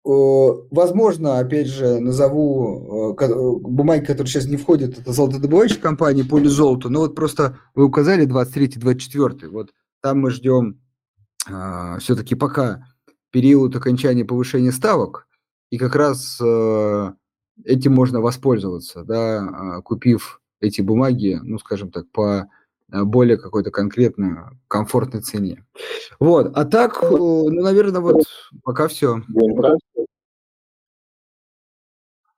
[0.04, 3.28] возможно, опять же, назову э, э,
[3.60, 8.26] бумаги, которые сейчас не входят, это золотодобывающая компания поле золота, но вот просто вы указали
[8.26, 9.70] 23-24, вот
[10.00, 10.80] там мы ждем
[11.46, 12.86] а, все-таки пока
[13.30, 15.26] период окончания повышения ставок,
[15.70, 17.12] и как раз э,
[17.64, 22.59] этим можно воспользоваться, да, а, купив эти бумаги, ну, скажем так, по Э,
[22.92, 25.64] более какой-то конкретно комфортной цене.
[26.18, 26.56] Вот.
[26.56, 28.24] А так, э, ну, наверное, вот
[28.62, 29.22] пока все.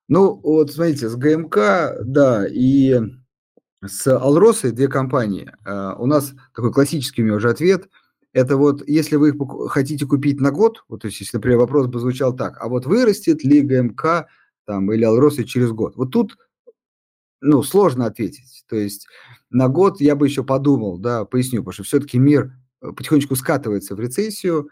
[0.09, 3.01] Ну, вот смотрите, с ГМК, да, и
[3.85, 5.51] с Алросой две компании.
[5.65, 7.89] Э, у нас такой классический у меня уже ответ.
[8.33, 9.37] Это вот, если вы их
[9.69, 12.87] хотите купить на год, вот, то есть, если, например, вопрос бы звучал так, а вот
[12.87, 14.27] вырастет ли ГМК
[14.65, 15.97] там, или Алросы через год?
[15.97, 16.37] Вот тут,
[17.43, 18.65] ну, сложно ответить.
[18.69, 19.07] То есть,
[19.51, 23.95] на год я бы еще подумал, да, поясню, потому что все-таки мир э, потихонечку скатывается
[23.95, 24.71] в рецессию,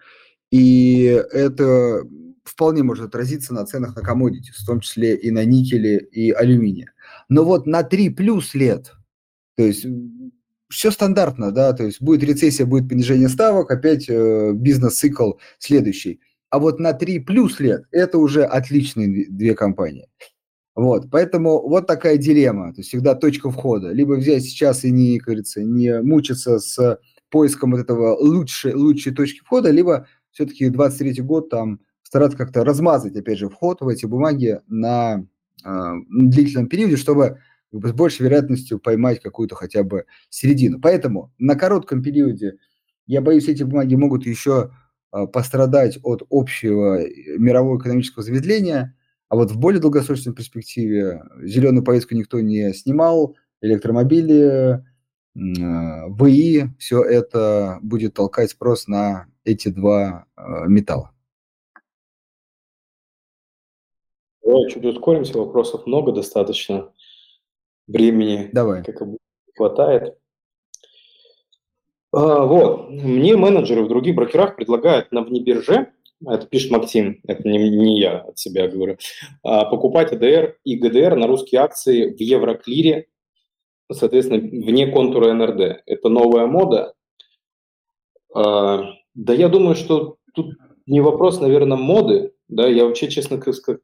[0.51, 2.03] и это
[2.45, 6.93] вполне может отразиться на ценах на комодити, в том числе и на никеле и алюминия.
[7.29, 8.93] Но вот на 3 плюс лет,
[9.57, 9.87] то есть
[10.68, 16.21] все стандартно, да, то есть будет рецессия, будет понижение ставок, опять э, бизнес-цикл следующий.
[16.51, 20.09] А вот на 3 плюс лет это уже отличные две компании.
[20.75, 23.91] Вот, поэтому вот такая дилемма, то есть всегда точка входа.
[23.91, 26.99] Либо взять сейчас и не, кажется, не мучиться с
[27.29, 33.16] поиском вот этого лучшей, лучшей точки входа, либо все-таки 23 год там стараться как-то размазать,
[33.16, 35.25] опять же, вход в эти бумаги на
[35.64, 37.39] э, длительном периоде, чтобы
[37.71, 40.81] как бы, с большей вероятностью поймать какую-то хотя бы середину.
[40.81, 42.57] Поэтому на коротком периоде,
[43.07, 44.73] я боюсь, эти бумаги могут еще
[45.12, 47.01] э, пострадать от общего
[47.39, 48.97] мирового экономического замедления,
[49.31, 54.85] а вот в более долгосрочной перспективе зеленую повестку никто не снимал, электромобили,
[55.35, 61.12] ВИ, все это будет толкать спрос на эти два э, металла.
[64.43, 66.93] Давай чуть ускоримся, вопросов много достаточно.
[67.87, 68.83] Времени, Давай.
[68.83, 69.18] как обычно,
[69.57, 70.18] хватает.
[72.12, 75.93] А, вот, мне менеджеры в других брокерах предлагают на внебирже,
[76.27, 78.99] это пишет Максим, это не, не я от себя говорю,
[79.43, 83.07] а, покупать АДР и ГДР на русские акции в Евроклире
[83.93, 85.83] соответственно, вне контура НРД.
[85.87, 86.95] Это новая мода.
[88.35, 90.55] А, да я думаю, что тут
[90.87, 92.33] не вопрос, наверное, моды.
[92.49, 93.41] Да, я вообще, честно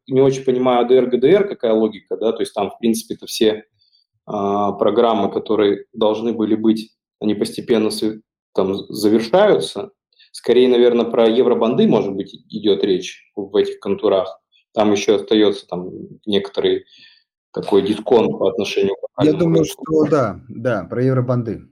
[0.09, 3.65] не очень понимаю АДР, ГДР, какая логика, да, то есть там, в принципе, это все
[4.25, 7.91] а, программы, которые должны были быть, они постепенно
[8.55, 9.91] там завершаются.
[10.37, 14.39] Скорее, наверное, про евробанды, может быть, идет речь в этих контурах.
[14.75, 15.89] Там еще остается там
[16.27, 16.85] некоторые
[17.55, 21.63] такой дисконт по отношению к Я думаю, что да, да, про евробанды.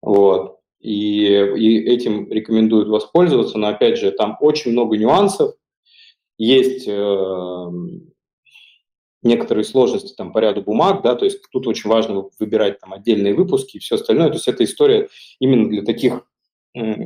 [0.00, 0.60] Вот.
[0.78, 5.56] И, и этим рекомендуют воспользоваться, но опять же, там очень много нюансов.
[6.36, 7.66] Есть э,
[9.24, 13.34] некоторые сложности там по ряду бумаг, да, то есть тут очень важно выбирать там отдельные
[13.34, 14.28] выпуски и все остальное.
[14.28, 15.08] То есть эта история
[15.40, 16.22] именно для таких,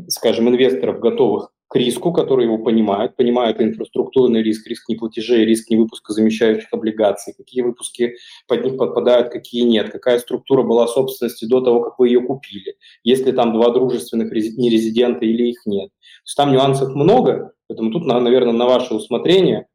[0.08, 6.12] скажем, инвесторов, готовых к риску, который его понимает, понимает инфраструктурный риск, риск неплатежей, риск невыпуска
[6.12, 11.80] замещающих облигаций, какие выпуски под них подпадают, какие нет, какая структура была собственности до того,
[11.80, 15.88] как вы ее купили, есть ли там два дружественных нерезидента или их нет.
[15.88, 19.66] То есть там нюансов много, поэтому тут, наверное, на ваше усмотрение.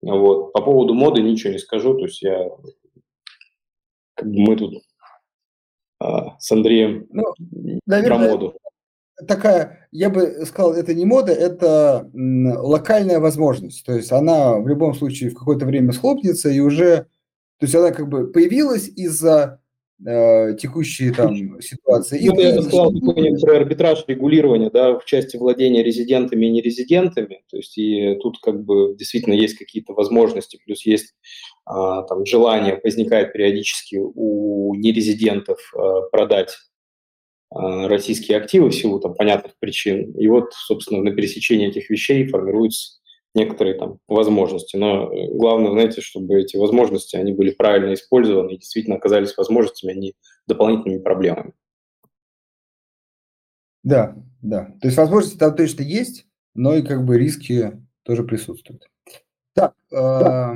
[0.00, 0.54] Вот.
[0.54, 2.48] По поводу моды ничего не скажу, то есть я,
[4.22, 4.82] мы тут
[6.00, 7.24] а, с Андреем ну,
[7.84, 8.54] наверное, про моду
[9.26, 13.84] такая, я бы сказал, это не мода, это локальная возможность.
[13.84, 17.06] То есть она в любом случае в какое-то время схлопнется и уже,
[17.58, 19.60] то есть она как бы появилась из-за
[20.04, 22.20] э, текущей там ситуации.
[22.26, 22.92] Ну, и я сказал
[23.40, 27.42] про арбитраж регулирования, да, в части владения резидентами и нерезидентами.
[27.50, 31.14] То есть и тут как бы действительно есть какие-то возможности, плюс есть
[31.64, 36.56] а, там желание возникает периодически у нерезидентов а, продать
[37.54, 40.12] российские активы в силу там, понятных причин.
[40.12, 43.00] И вот, собственно, на пересечении этих вещей формируются
[43.34, 44.76] некоторые там возможности.
[44.76, 49.92] Но э, главное, знаете, чтобы эти возможности, они были правильно использованы и действительно оказались возможностями,
[49.92, 50.14] а не
[50.46, 51.52] дополнительными проблемами.
[53.82, 54.74] Да, да.
[54.80, 57.72] То есть возможности там точно есть, но и как бы риски
[58.04, 58.88] тоже присутствуют.
[59.54, 60.54] Так, э...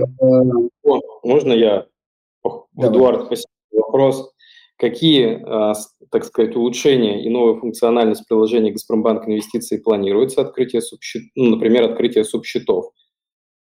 [1.22, 1.86] можно я,
[2.76, 2.90] Давай.
[2.90, 3.30] Эдуард,
[3.72, 4.32] вопрос.
[4.76, 5.74] Какие, а,
[6.10, 10.40] так сказать, улучшения и новая функциональность приложения Газпромбанк инвестиции планируется?
[10.40, 12.86] Открытие субсчет, ну, например, открытие субсчетов.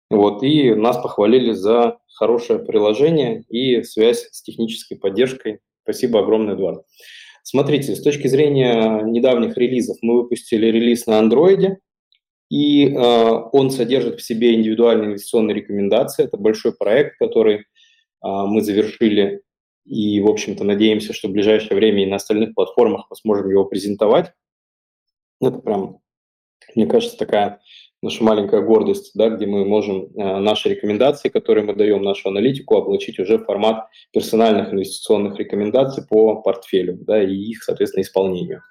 [0.10, 5.60] Вот, и нас похвалили за хорошее приложение и связь с технической поддержкой.
[5.84, 6.84] Спасибо огромное, Эдуард.
[7.44, 11.80] Смотрите, с точки зрения недавних релизов, мы выпустили релиз на андроиде,
[12.50, 12.96] и э,
[13.54, 16.26] он содержит в себе индивидуальные инвестиционные рекомендации.
[16.26, 17.62] Это большой проект, который э,
[18.22, 19.42] мы завершили
[19.90, 23.66] и, в общем-то, надеемся, что в ближайшее время и на остальных платформах мы сможем его
[23.66, 24.34] презентовать.
[25.42, 26.00] Это прям,
[26.76, 27.60] мне кажется, такая
[28.02, 32.78] наша маленькая гордость, да, где мы можем э, наши рекомендации, которые мы даем, нашу аналитику,
[32.78, 38.62] облачить уже в формат персональных инвестиционных рекомендаций по портфелю да, и их, соответственно, исполнению.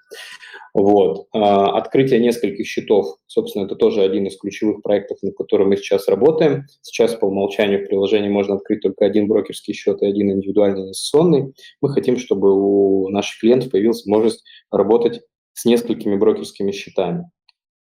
[0.74, 1.26] Вот.
[1.32, 6.08] А, открытие нескольких счетов, собственно, это тоже один из ключевых проектов, над которым мы сейчас
[6.08, 6.66] работаем.
[6.82, 11.54] Сейчас по умолчанию в приложении можно открыть только один брокерский счет и один индивидуальный инвестиционный.
[11.80, 15.20] Мы хотим, чтобы у наших клиентов появилась возможность работать
[15.52, 17.30] с несколькими брокерскими счетами.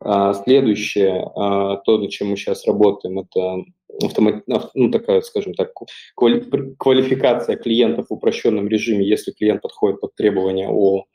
[0.04, 3.64] А, следующее, а, то, над чем мы сейчас работаем, это
[4.04, 4.44] автомат,
[4.76, 5.72] ну, такая, скажем так,
[6.16, 11.06] квалификация клиентов в упрощенном режиме, если клиент подходит под требования о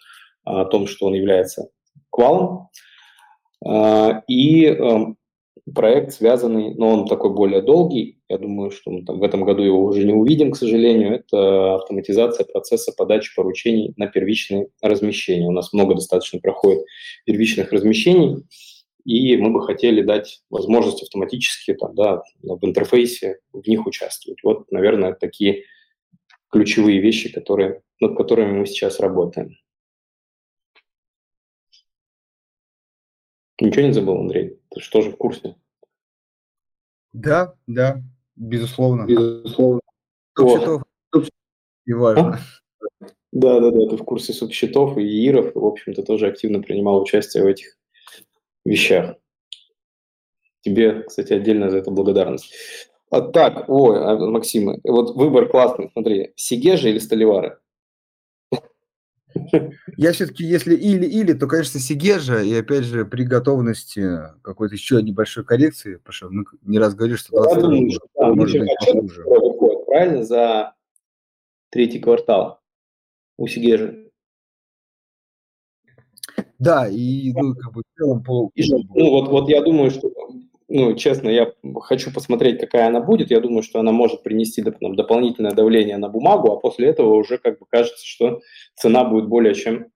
[0.48, 1.68] о том, что он является
[2.10, 2.68] квалом.
[3.64, 5.16] А, и эм,
[5.74, 8.20] проект связанный, но он такой более долгий.
[8.28, 11.16] Я думаю, что мы там в этом году его уже не увидим, к сожалению.
[11.16, 15.48] Это автоматизация процесса подачи поручений на первичное размещение.
[15.48, 16.84] У нас много достаточно проходит
[17.26, 18.44] первичных размещений,
[19.04, 24.42] и мы бы хотели дать возможность автоматически там, да, в интерфейсе в них участвовать.
[24.42, 25.64] Вот, наверное, такие
[26.50, 29.56] ключевые вещи, которые, над которыми мы сейчас работаем.
[33.60, 34.60] Ничего не забыл, Андрей?
[34.70, 35.56] Ты что же в курсе?
[37.12, 38.02] Да, да,
[38.36, 39.06] безусловно.
[39.06, 39.80] Безусловно.
[40.36, 40.82] Субсчетов
[41.86, 42.34] и важно.
[42.34, 43.06] А?
[43.32, 47.02] Да, да, да, ты в курсе субсчетов и ИРов, и, в общем-то, тоже активно принимал
[47.02, 47.77] участие в этих
[48.64, 49.16] вещах.
[50.60, 52.52] Тебе, кстати, отдельно за это благодарность.
[53.10, 57.58] А, так, ой, а, Максим, вот выбор классный, смотри, Сигежа или Столивары?
[59.96, 64.02] Я все-таки, если или-или, то, конечно, Сигежа, и опять же, при готовности
[64.42, 68.34] какой-то еще небольшой коррекции, потому что мы не раз говорили, что 20 ну, думаю, да,
[68.34, 69.22] может быть похуже.
[69.24, 70.74] Выходит, правильно, за
[71.70, 72.60] третий квартал
[73.38, 74.07] у Сигежи.
[76.58, 78.50] Да, и ну, как бы в целом по...
[78.56, 80.10] Ну, вот, вот я думаю, что
[80.70, 83.30] ну, честно, я хочу посмотреть, какая она будет.
[83.30, 87.38] Я думаю, что она может принести там, дополнительное давление на бумагу, а после этого уже
[87.38, 88.40] как бы кажется, что
[88.74, 89.86] цена будет более чем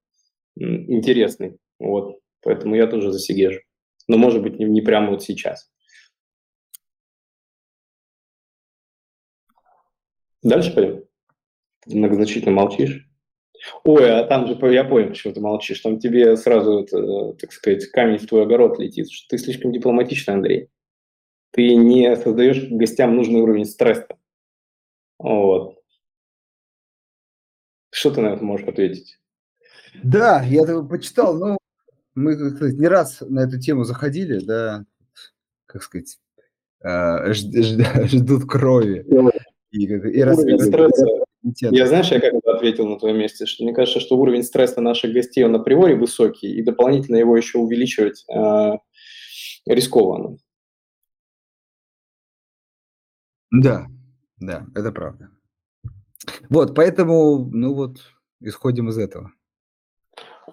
[0.57, 1.59] интересной.
[1.79, 2.21] Вот.
[2.43, 3.61] Поэтому я тоже за Сигежу.
[4.09, 5.71] Но, может быть, не, не прямо вот сейчас.
[10.43, 11.05] Дальше пойдем.
[11.87, 13.09] Многозначительно молчишь.
[13.85, 15.81] Ой, а там же, я понял, почему ты молчишь.
[15.81, 19.11] Там тебе сразу, это, так сказать, камень в твой огород летит.
[19.11, 20.69] Что ты слишком дипломатичный, Андрей.
[21.53, 24.09] Ты не создаешь гостям нужный уровень стресса.
[25.19, 25.79] Вот.
[27.91, 29.21] Что ты на это можешь ответить?
[30.03, 31.59] Да, я это почитал, но
[32.15, 34.85] мы сказать, не раз на эту тему заходили, да,
[35.67, 36.19] как сказать,
[36.83, 39.05] э, ждут крови.
[39.71, 40.23] И, и
[41.45, 41.79] рассказывают.
[41.79, 44.81] Я знаешь, я как бы ответил на твоем месте, что мне кажется, что уровень стресса
[44.81, 48.79] наших гостей, он априори высокий, и дополнительно его еще увеличивать э,
[49.67, 50.39] рискованно.
[53.51, 53.87] Да,
[54.39, 55.31] да, это правда.
[56.49, 57.99] Вот, поэтому, ну вот,
[58.41, 59.33] исходим из этого.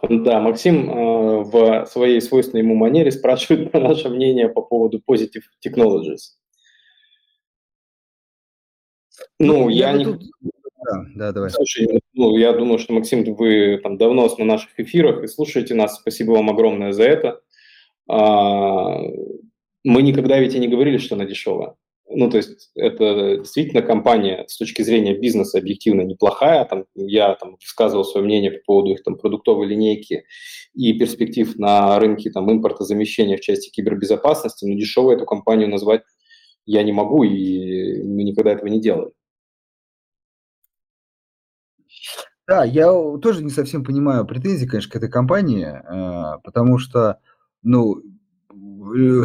[0.08, 6.36] Да, Максим э, в своей свойственной ему манере спрашивает наше мнение по поводу Positive Technologies.
[9.40, 10.06] Ну, ну я, я не...
[10.06, 10.22] Тут
[10.90, 11.50] да, да, давай.
[11.50, 15.96] Слушай, ну, я думаю, что, Максим, вы там давно на наших эфирах и слушаете нас.
[15.96, 17.42] Спасибо вам огромное за это.
[18.08, 19.02] А,
[19.84, 21.76] мы никогда ведь и не говорили, что она дешевая.
[22.12, 26.66] Ну, то есть это действительно компания с точки зрения бизнеса объективно неплохая.
[26.66, 30.26] Там, я там высказывал свое мнение по поводу их там продуктовой линейки
[30.74, 36.02] и перспектив на рынке там импортозамещения в части кибербезопасности, но дешевой эту компанию назвать
[36.66, 39.12] я не могу, и мы никогда этого не делали.
[42.50, 42.88] Да, я
[43.22, 47.20] тоже не совсем понимаю претензии, конечно, к этой компании, э, потому что,
[47.62, 48.04] ну, э,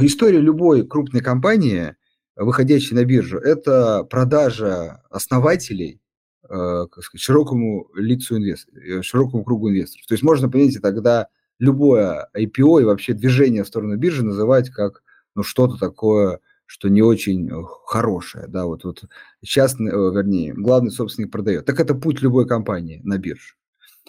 [0.03, 1.97] история любой крупной компании,
[2.37, 6.03] выходящей на биржу, это продажа основателей
[6.51, 10.07] э, как сказать, широкому лицу инвесторов, широкому кругу инвесторов.
[10.07, 15.03] То есть можно, понимаете, тогда любое IPO и вообще движение в сторону биржи называть как
[15.35, 16.41] ну, что-то такое
[16.75, 19.05] что не очень э, хорошее, да, вот, вот
[19.45, 21.67] частный, э, вернее, главный собственник продает.
[21.67, 23.55] Так это путь любой компании на бирже.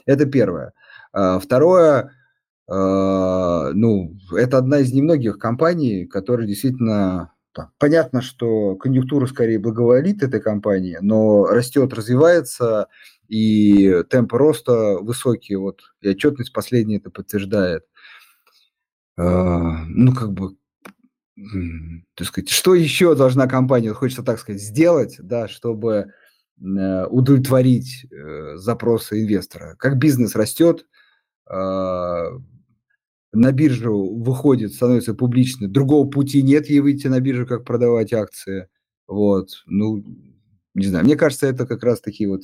[0.07, 0.73] Это первое.
[1.13, 2.11] А, второе,
[2.67, 7.33] а, ну, это одна из немногих компаний, которая действительно
[7.77, 12.87] понятно, что конъюнктура скорее благоволит этой компании, но растет, развивается,
[13.27, 17.83] и темпы роста высокие, вот, и отчетность последняя это подтверждает.
[19.17, 20.55] А, ну, как бы
[22.15, 26.13] так сказать, что еще должна компания, хочется так сказать, сделать, да, чтобы
[26.61, 29.75] э, удовлетворить э, запросы инвестора.
[29.77, 30.85] Как бизнес растет,
[31.47, 32.31] а,
[33.33, 38.69] на биржу выходит, становится публично, другого пути нет ей выйти на биржу, как продавать акции.
[39.07, 40.03] Вот, ну,
[40.73, 42.43] не знаю, мне кажется, это как раз такие вот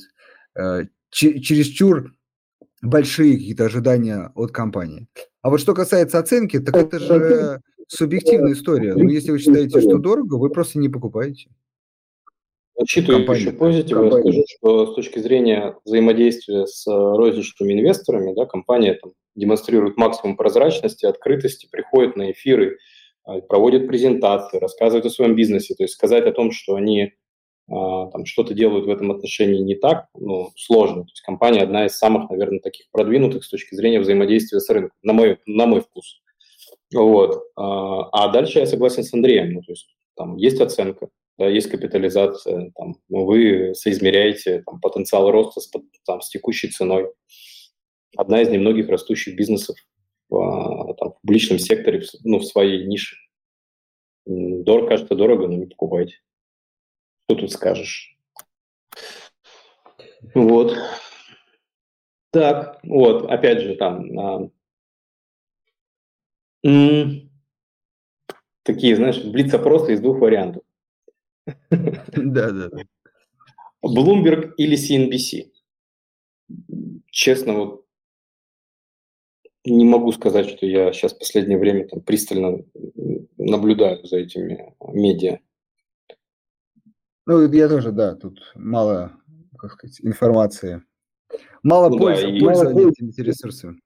[0.54, 2.12] э, чересчур
[2.82, 5.08] большие какие-то ожидания от компании.
[5.40, 7.60] А вот что касается оценки, так это же
[7.96, 8.94] субъективная история.
[8.94, 11.48] Но если вы считаете, что дорого, вы просто не покупаете.
[12.74, 18.46] Учитывая еще позитивно, я скажу, что с точки зрения взаимодействия с э, розничными инвесторами, да,
[18.46, 22.78] компания там, демонстрирует максимум прозрачности, открытости, приходит на эфиры,
[23.28, 25.74] э, проводит презентации, рассказывает о своем бизнесе.
[25.74, 27.12] То есть сказать о том, что они
[27.70, 31.04] а, там что-то делают в этом отношении не так, ну, сложно.
[31.04, 34.96] То есть компания одна из самых, наверное, таких продвинутых с точки зрения взаимодействия с рынком,
[35.02, 36.20] на мой, на мой вкус.
[36.92, 37.42] Вот.
[37.56, 39.54] А, а дальше я согласен с Андреем.
[39.54, 45.60] Ну, то есть там есть оценка, да, есть капитализация, там, вы соизмеряете там, потенциал роста
[45.60, 45.70] с,
[46.04, 47.10] там, с текущей ценой.
[48.16, 49.76] Одна из немногих растущих бизнесов
[50.28, 53.16] в, а, там, в публичном секторе, ну, в своей нише.
[54.26, 56.16] Дорого, кажется, дорого, но не покупайте.
[57.24, 58.16] Что тут скажешь?
[60.34, 60.76] Вот.
[62.30, 64.52] Так, вот, опять же, там,
[66.64, 67.30] а, м-
[68.62, 70.62] такие, знаешь, блиц-опросы из двух вариантов.
[71.70, 72.70] Да, да.
[73.84, 75.50] Bloomberg или CNBC?
[77.10, 77.86] Честно, вот
[79.64, 82.64] не могу сказать, что я сейчас в последнее время там пристально
[83.36, 85.38] наблюдаю за этими медиа.
[87.26, 89.12] Ну, я тоже, да, тут мало,
[89.56, 90.82] как сказать, информации.
[91.62, 93.80] Мало ну, пользы, да, пользования этими ресурсами.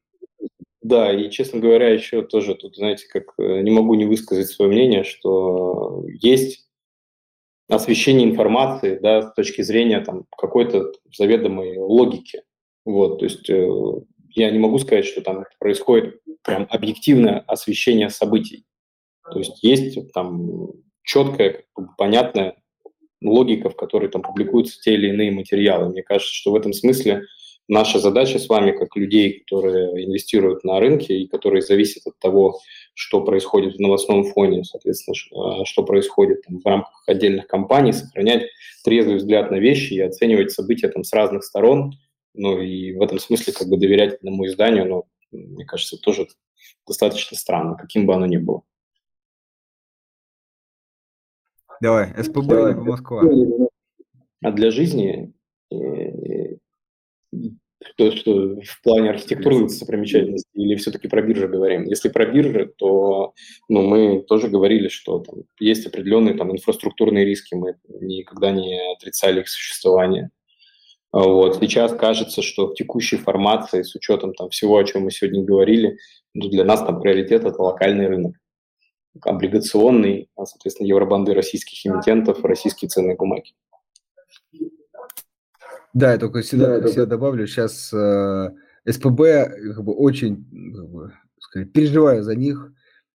[0.86, 4.70] Да, и, честно говоря, еще тоже тут, знаете, как э, не могу не высказать свое
[4.70, 6.68] мнение, что есть
[7.68, 12.44] освещение информации, да, с точки зрения там какой-то заведомой логики.
[12.84, 13.68] Вот, то есть э,
[14.28, 18.64] я не могу сказать, что там происходит прям объективное освещение событий.
[19.32, 20.68] То есть есть там
[21.02, 21.64] четкая,
[21.98, 22.62] понятная
[23.20, 25.88] логика, в которой там публикуются те или иные материалы.
[25.88, 27.24] Мне кажется, что в этом смысле
[27.68, 32.60] наша задача с вами, как людей, которые инвестируют на рынке и которые зависят от того,
[32.94, 35.16] что происходит в новостном фоне, соответственно,
[35.60, 38.44] а, что происходит там, в рамках отдельных компаний, сохранять
[38.84, 41.92] трезвый взгляд на вещи и оценивать события там, с разных сторон.
[42.34, 46.28] Ну и в этом смысле как бы доверять одному изданию, ну, мне кажется, тоже
[46.86, 48.62] достаточно странно, каким бы оно ни было.
[51.80, 52.74] Давай, СПБ Давай.
[52.74, 53.22] Москва?
[54.42, 55.34] А для жизни
[57.96, 61.84] то, что в плане архитектурной достопримечательности или все-таки про биржи говорим?
[61.84, 63.34] Если про биржи, то
[63.68, 69.40] ну, мы тоже говорили, что там есть определенные там, инфраструктурные риски, мы никогда не отрицали
[69.40, 70.30] их существование.
[71.12, 71.56] Вот.
[71.60, 75.98] Сейчас кажется, что в текущей формации, с учетом там, всего, о чем мы сегодня говорили,
[76.34, 78.36] ну, для нас там приоритет– это локальный рынок
[79.24, 83.52] облигационный, а, соответственно, евробанды российских эмитентов, российские ценные бумаги.
[85.96, 88.50] Да, я только всегда, да, всегда добавлю, сейчас э,
[88.86, 89.22] СПБ
[89.76, 90.44] как бы очень
[90.74, 92.70] как бы, сказать, переживаю за них.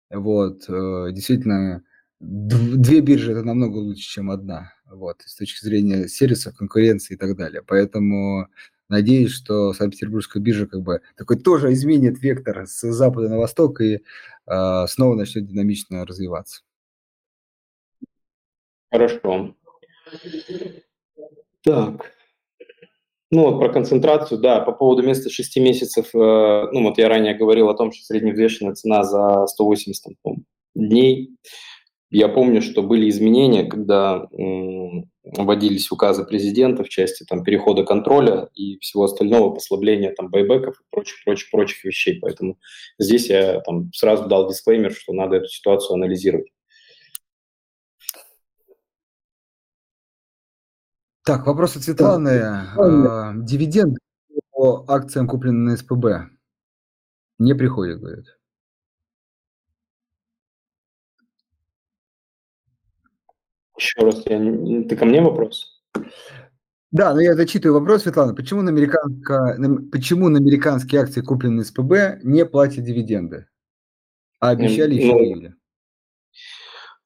[0.10, 1.84] Вот, э, действительно,
[2.22, 4.72] две биржи это намного лучше, чем одна.
[4.86, 7.62] Вот, с точки зрения сервисов, конкуренции и так далее.
[7.68, 8.48] Поэтому
[8.88, 14.06] надеюсь, что Санкт-Петербургская биржа как бы такой тоже изменит вектор с запада на восток и
[14.46, 16.62] э, снова начнет динамично развиваться.
[18.90, 19.54] Хорошо.
[21.62, 22.19] Так.
[23.32, 27.36] Ну, вот про концентрацию, да, по поводу места 6 месяцев, э, ну, вот я ранее
[27.36, 30.38] говорил о том, что средневзвешенная цена за 180 там,
[30.74, 31.36] дней.
[32.12, 34.28] Я помню, что были изменения, когда
[35.38, 40.84] вводились указы президента в части там, перехода контроля и всего остального, послабления там, байбеков и
[40.90, 42.20] прочих, прочих, прочих вещей.
[42.20, 42.58] Поэтому
[42.98, 46.48] здесь я там, сразу дал дисклеймер, что надо эту ситуацию анализировать.
[51.30, 52.42] Так, вопрос от Светланы.
[52.76, 54.00] А, дивиденд
[54.50, 56.28] по акциям, купленным на СПБ,
[57.38, 58.36] не приходит, говорит.
[63.78, 64.40] Еще раз, я...
[64.90, 65.84] ты ко мне вопрос?
[66.90, 68.34] Да, но я зачитываю вопрос, Светлана.
[68.34, 69.56] Почему на, американка...
[69.92, 73.46] почему на американские акции, купленные СПБ, не платят дивиденды?
[74.40, 75.59] А обещали еще ну.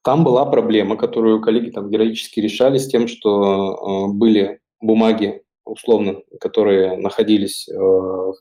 [0.03, 6.21] Там была проблема, которую коллеги там героически решали с тем, что э, были бумаги, условно,
[6.41, 8.33] которые находились э,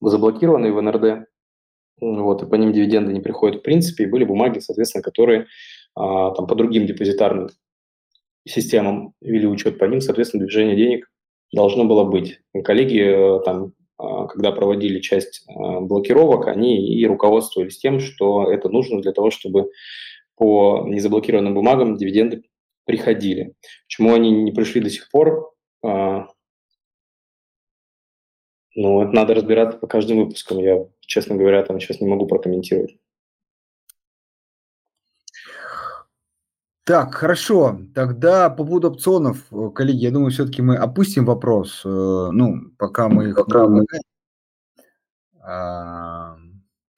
[0.00, 1.28] заблокированы в НРД,
[2.00, 5.44] вот, и по ним дивиденды не приходят в принципе, и были бумаги, соответственно, которые э,
[5.94, 7.50] там по другим депозитарным
[8.46, 11.10] системам вели учет по ним, соответственно, движение денег
[11.52, 12.40] должно было быть.
[12.54, 13.72] И коллеги э, там
[14.28, 19.70] когда проводили часть блокировок, они и руководствовались тем, что это нужно для того, чтобы
[20.38, 22.44] по незаблокированным бумагам дивиденды
[22.84, 23.54] приходили.
[23.86, 25.52] Почему они не пришли до сих пор?
[25.84, 26.28] А,
[28.74, 30.58] ну, это надо разбираться по каждым выпускам.
[30.58, 32.96] Я, честно говоря, там сейчас не могу прокомментировать.
[36.84, 37.80] Так, хорошо.
[37.94, 41.82] Тогда по поводу опционов, коллеги, я думаю, все-таки мы опустим вопрос.
[41.84, 41.88] Э,
[42.32, 43.36] ну, пока мы их...
[43.36, 43.84] Пока мы...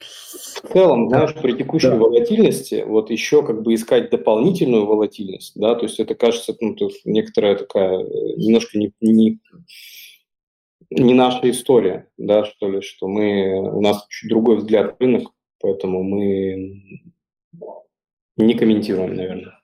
[0.01, 1.97] В целом, знаешь, при текущей да.
[1.97, 6.87] волатильности, вот еще как бы искать дополнительную волатильность, да, то есть это кажется, ну, то
[6.87, 9.41] есть некоторая такая э, немножко не, не,
[10.91, 15.33] не наша история, да, что ли, что мы, у нас чуть другой взгляд на рынок,
[15.61, 16.83] поэтому мы
[18.37, 19.61] не комментируем, наверное.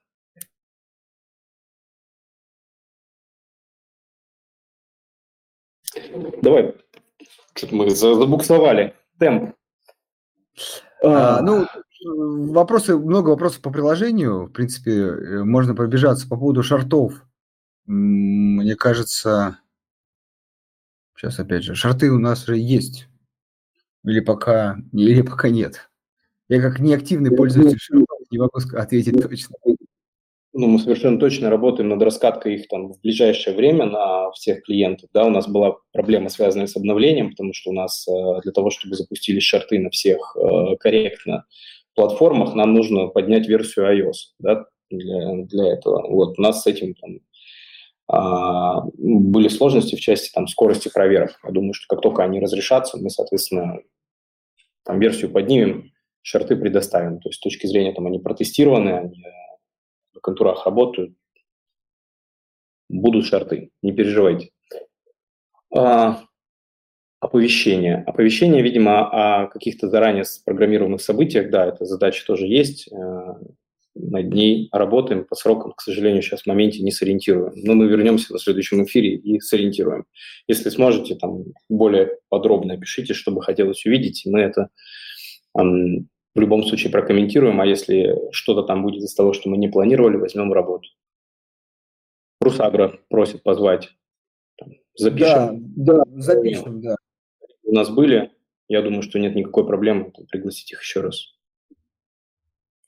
[6.43, 6.75] Давай,
[7.55, 8.95] что-то мы забуксовали.
[9.19, 9.56] Темп.
[11.03, 11.67] А, ну,
[12.05, 14.47] вопросы, много вопросов по приложению.
[14.47, 17.25] В принципе, э, можно пробежаться по поводу шартов.
[17.87, 19.59] Мне кажется,
[21.17, 23.09] сейчас опять же, шарты у нас же есть.
[24.05, 25.91] Или пока, или пока нет.
[26.49, 29.57] Я как неактивный пользователь шартов не могу ответить точно
[30.59, 35.11] ну, мы совершенно точно работаем над раскаткой их там в ближайшее время на всех клиентов.
[35.13, 38.71] Да, у нас была проблема, связанная с обновлением, потому что у нас э, для того,
[38.71, 41.45] чтобы запустили шарты на всех э, корректно
[41.95, 46.09] платформах, нам нужно поднять версию iOS да, для, для этого.
[46.09, 47.19] Вот у нас с этим там,
[48.09, 51.39] а, были сложности в части там, скорости проверок.
[51.45, 53.81] Я думаю, что как только они разрешатся, мы, соответственно,
[54.85, 55.91] там версию поднимем,
[56.23, 57.19] шарты предоставим.
[57.21, 59.25] То есть с точки зрения там они протестированы, они
[60.21, 61.15] контурах работают,
[62.89, 64.51] будут шарты, не переживайте.
[65.75, 66.23] А,
[67.21, 68.05] оповещение.
[68.07, 72.91] Оповещение, видимо, о каких-то заранее спрограммированных событиях, да, эта задача тоже есть.
[72.93, 72.97] Э,
[73.95, 77.53] над ней работаем по срокам, к сожалению, сейчас в моменте не сориентируем.
[77.57, 80.05] Но мы вернемся на следующем эфире и сориентируем.
[80.47, 84.69] Если сможете, там более подробно пишите, что бы хотелось увидеть, мы это
[86.37, 90.19] в любом случае прокомментируем, а если что-то там будет из того, что мы не планировали,
[90.19, 90.91] возьмем в работу.
[92.43, 93.89] Русагра просит позвать.
[94.95, 95.73] Запишем.
[95.77, 96.97] Да, да, запишем, да.
[97.65, 98.33] У нас были,
[98.69, 101.35] я думаю, что нет никакой проблемы пригласить их еще раз.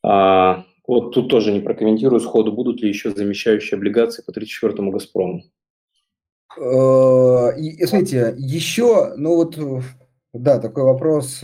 [0.05, 5.42] А, вот тут тоже не прокомментирую сходу, будут ли еще замещающие облигации по 34-му «Газпрому».
[6.59, 9.59] Э, и, смотрите, еще, ну вот,
[10.34, 11.42] да, такой вопрос.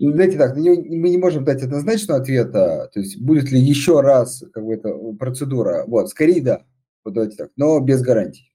[0.00, 4.00] Э, ну, знаете так, мы не можем дать однозначного ответа, то есть будет ли еще
[4.00, 5.84] раз как бы, эта процедура.
[5.86, 6.62] Вот, скорее да,
[7.04, 8.52] вот давайте так, но без гарантий.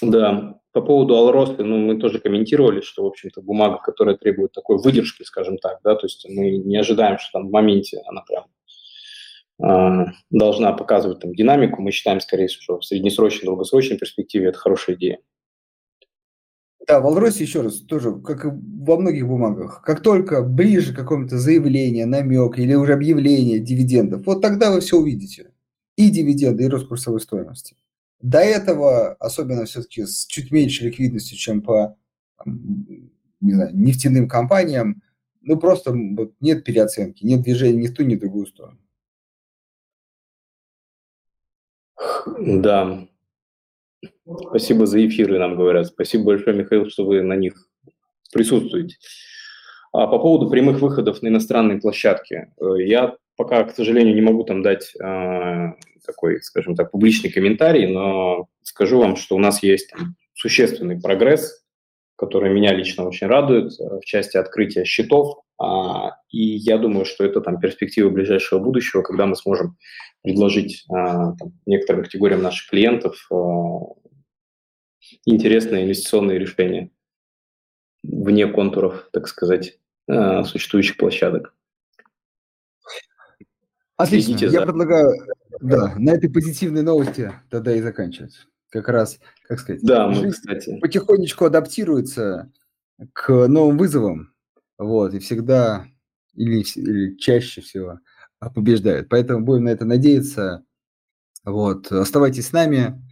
[0.00, 4.78] Да, по поводу Алроста, ну, мы тоже комментировали, что, в общем-то, бумага, которая требует такой
[4.78, 10.06] выдержки, скажем так, да, то есть мы не ожидаем, что там в моменте она прям
[10.06, 11.82] э, должна показывать там динамику.
[11.82, 15.18] Мы считаем, скорее всего, что в среднесрочной, долгосрочной перспективе это хорошая идея.
[16.90, 20.96] Да, в Алросе, еще раз, тоже, как и во многих бумагах, как только ближе к
[20.96, 25.52] какому-то заявлению, намек или уже объявление дивидендов, вот тогда вы все увидите.
[25.94, 27.76] И дивиденды, и рост курсовой стоимости.
[28.20, 31.96] До этого, особенно все-таки с чуть меньшей ликвидностью, чем по
[32.44, 35.00] не знаю, нефтяным компаниям,
[35.42, 38.80] ну просто вот, нет переоценки, нет движения ни в ту, ни в другую сторону.
[42.36, 43.06] Да,
[44.48, 45.86] Спасибо за эфиры, нам говорят.
[45.86, 47.54] Спасибо большое, Михаил, что вы на них
[48.32, 48.96] присутствуете.
[49.92, 52.52] А по поводу прямых выходов на иностранные площадки.
[52.60, 55.72] Э, я пока, к сожалению, не могу там дать э,
[56.06, 59.92] такой, скажем так, публичный комментарий, но скажу вам, что у нас есть
[60.34, 61.64] существенный прогресс,
[62.20, 65.38] который меня лично очень радует э, в части открытия счетов.
[65.58, 69.78] А, и я думаю, что это там перспективы ближайшего будущего, когда мы сможем
[70.22, 73.36] предложить а, там, некоторым категориям наших клиентов а,
[75.24, 76.90] интересные инвестиционные решения
[78.02, 81.54] вне контуров, так сказать, а, существующих площадок.
[83.96, 84.36] Отлично.
[84.36, 84.66] Следите Я за...
[84.66, 85.26] предлагаю
[85.60, 88.46] да, на этой позитивной новости тогда и заканчивать.
[88.70, 90.78] Как раз, как сказать, да, мы, кстати.
[90.80, 92.52] потихонечку адаптируется
[93.12, 94.32] к новым вызовам,
[94.78, 95.86] вот, и всегда
[96.34, 97.98] или, или чаще всего
[98.54, 99.08] побеждают.
[99.08, 100.64] Поэтому будем на это надеяться.
[101.44, 101.92] Вот.
[101.92, 103.02] Оставайтесь с нами.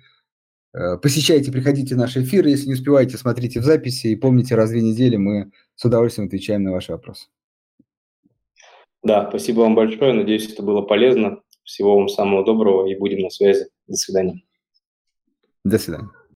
[0.72, 2.50] Э, посещайте, приходите в наши эфиры.
[2.50, 4.08] Если не успеваете, смотрите в записи.
[4.08, 7.28] И помните, раз в две недели мы с удовольствием отвечаем на ваши вопросы.
[9.02, 10.12] Да, спасибо вам большое.
[10.12, 11.42] Надеюсь, это было полезно.
[11.62, 13.66] Всего вам самого доброго и будем на связи.
[13.86, 14.42] До свидания.
[15.64, 16.18] До свидания.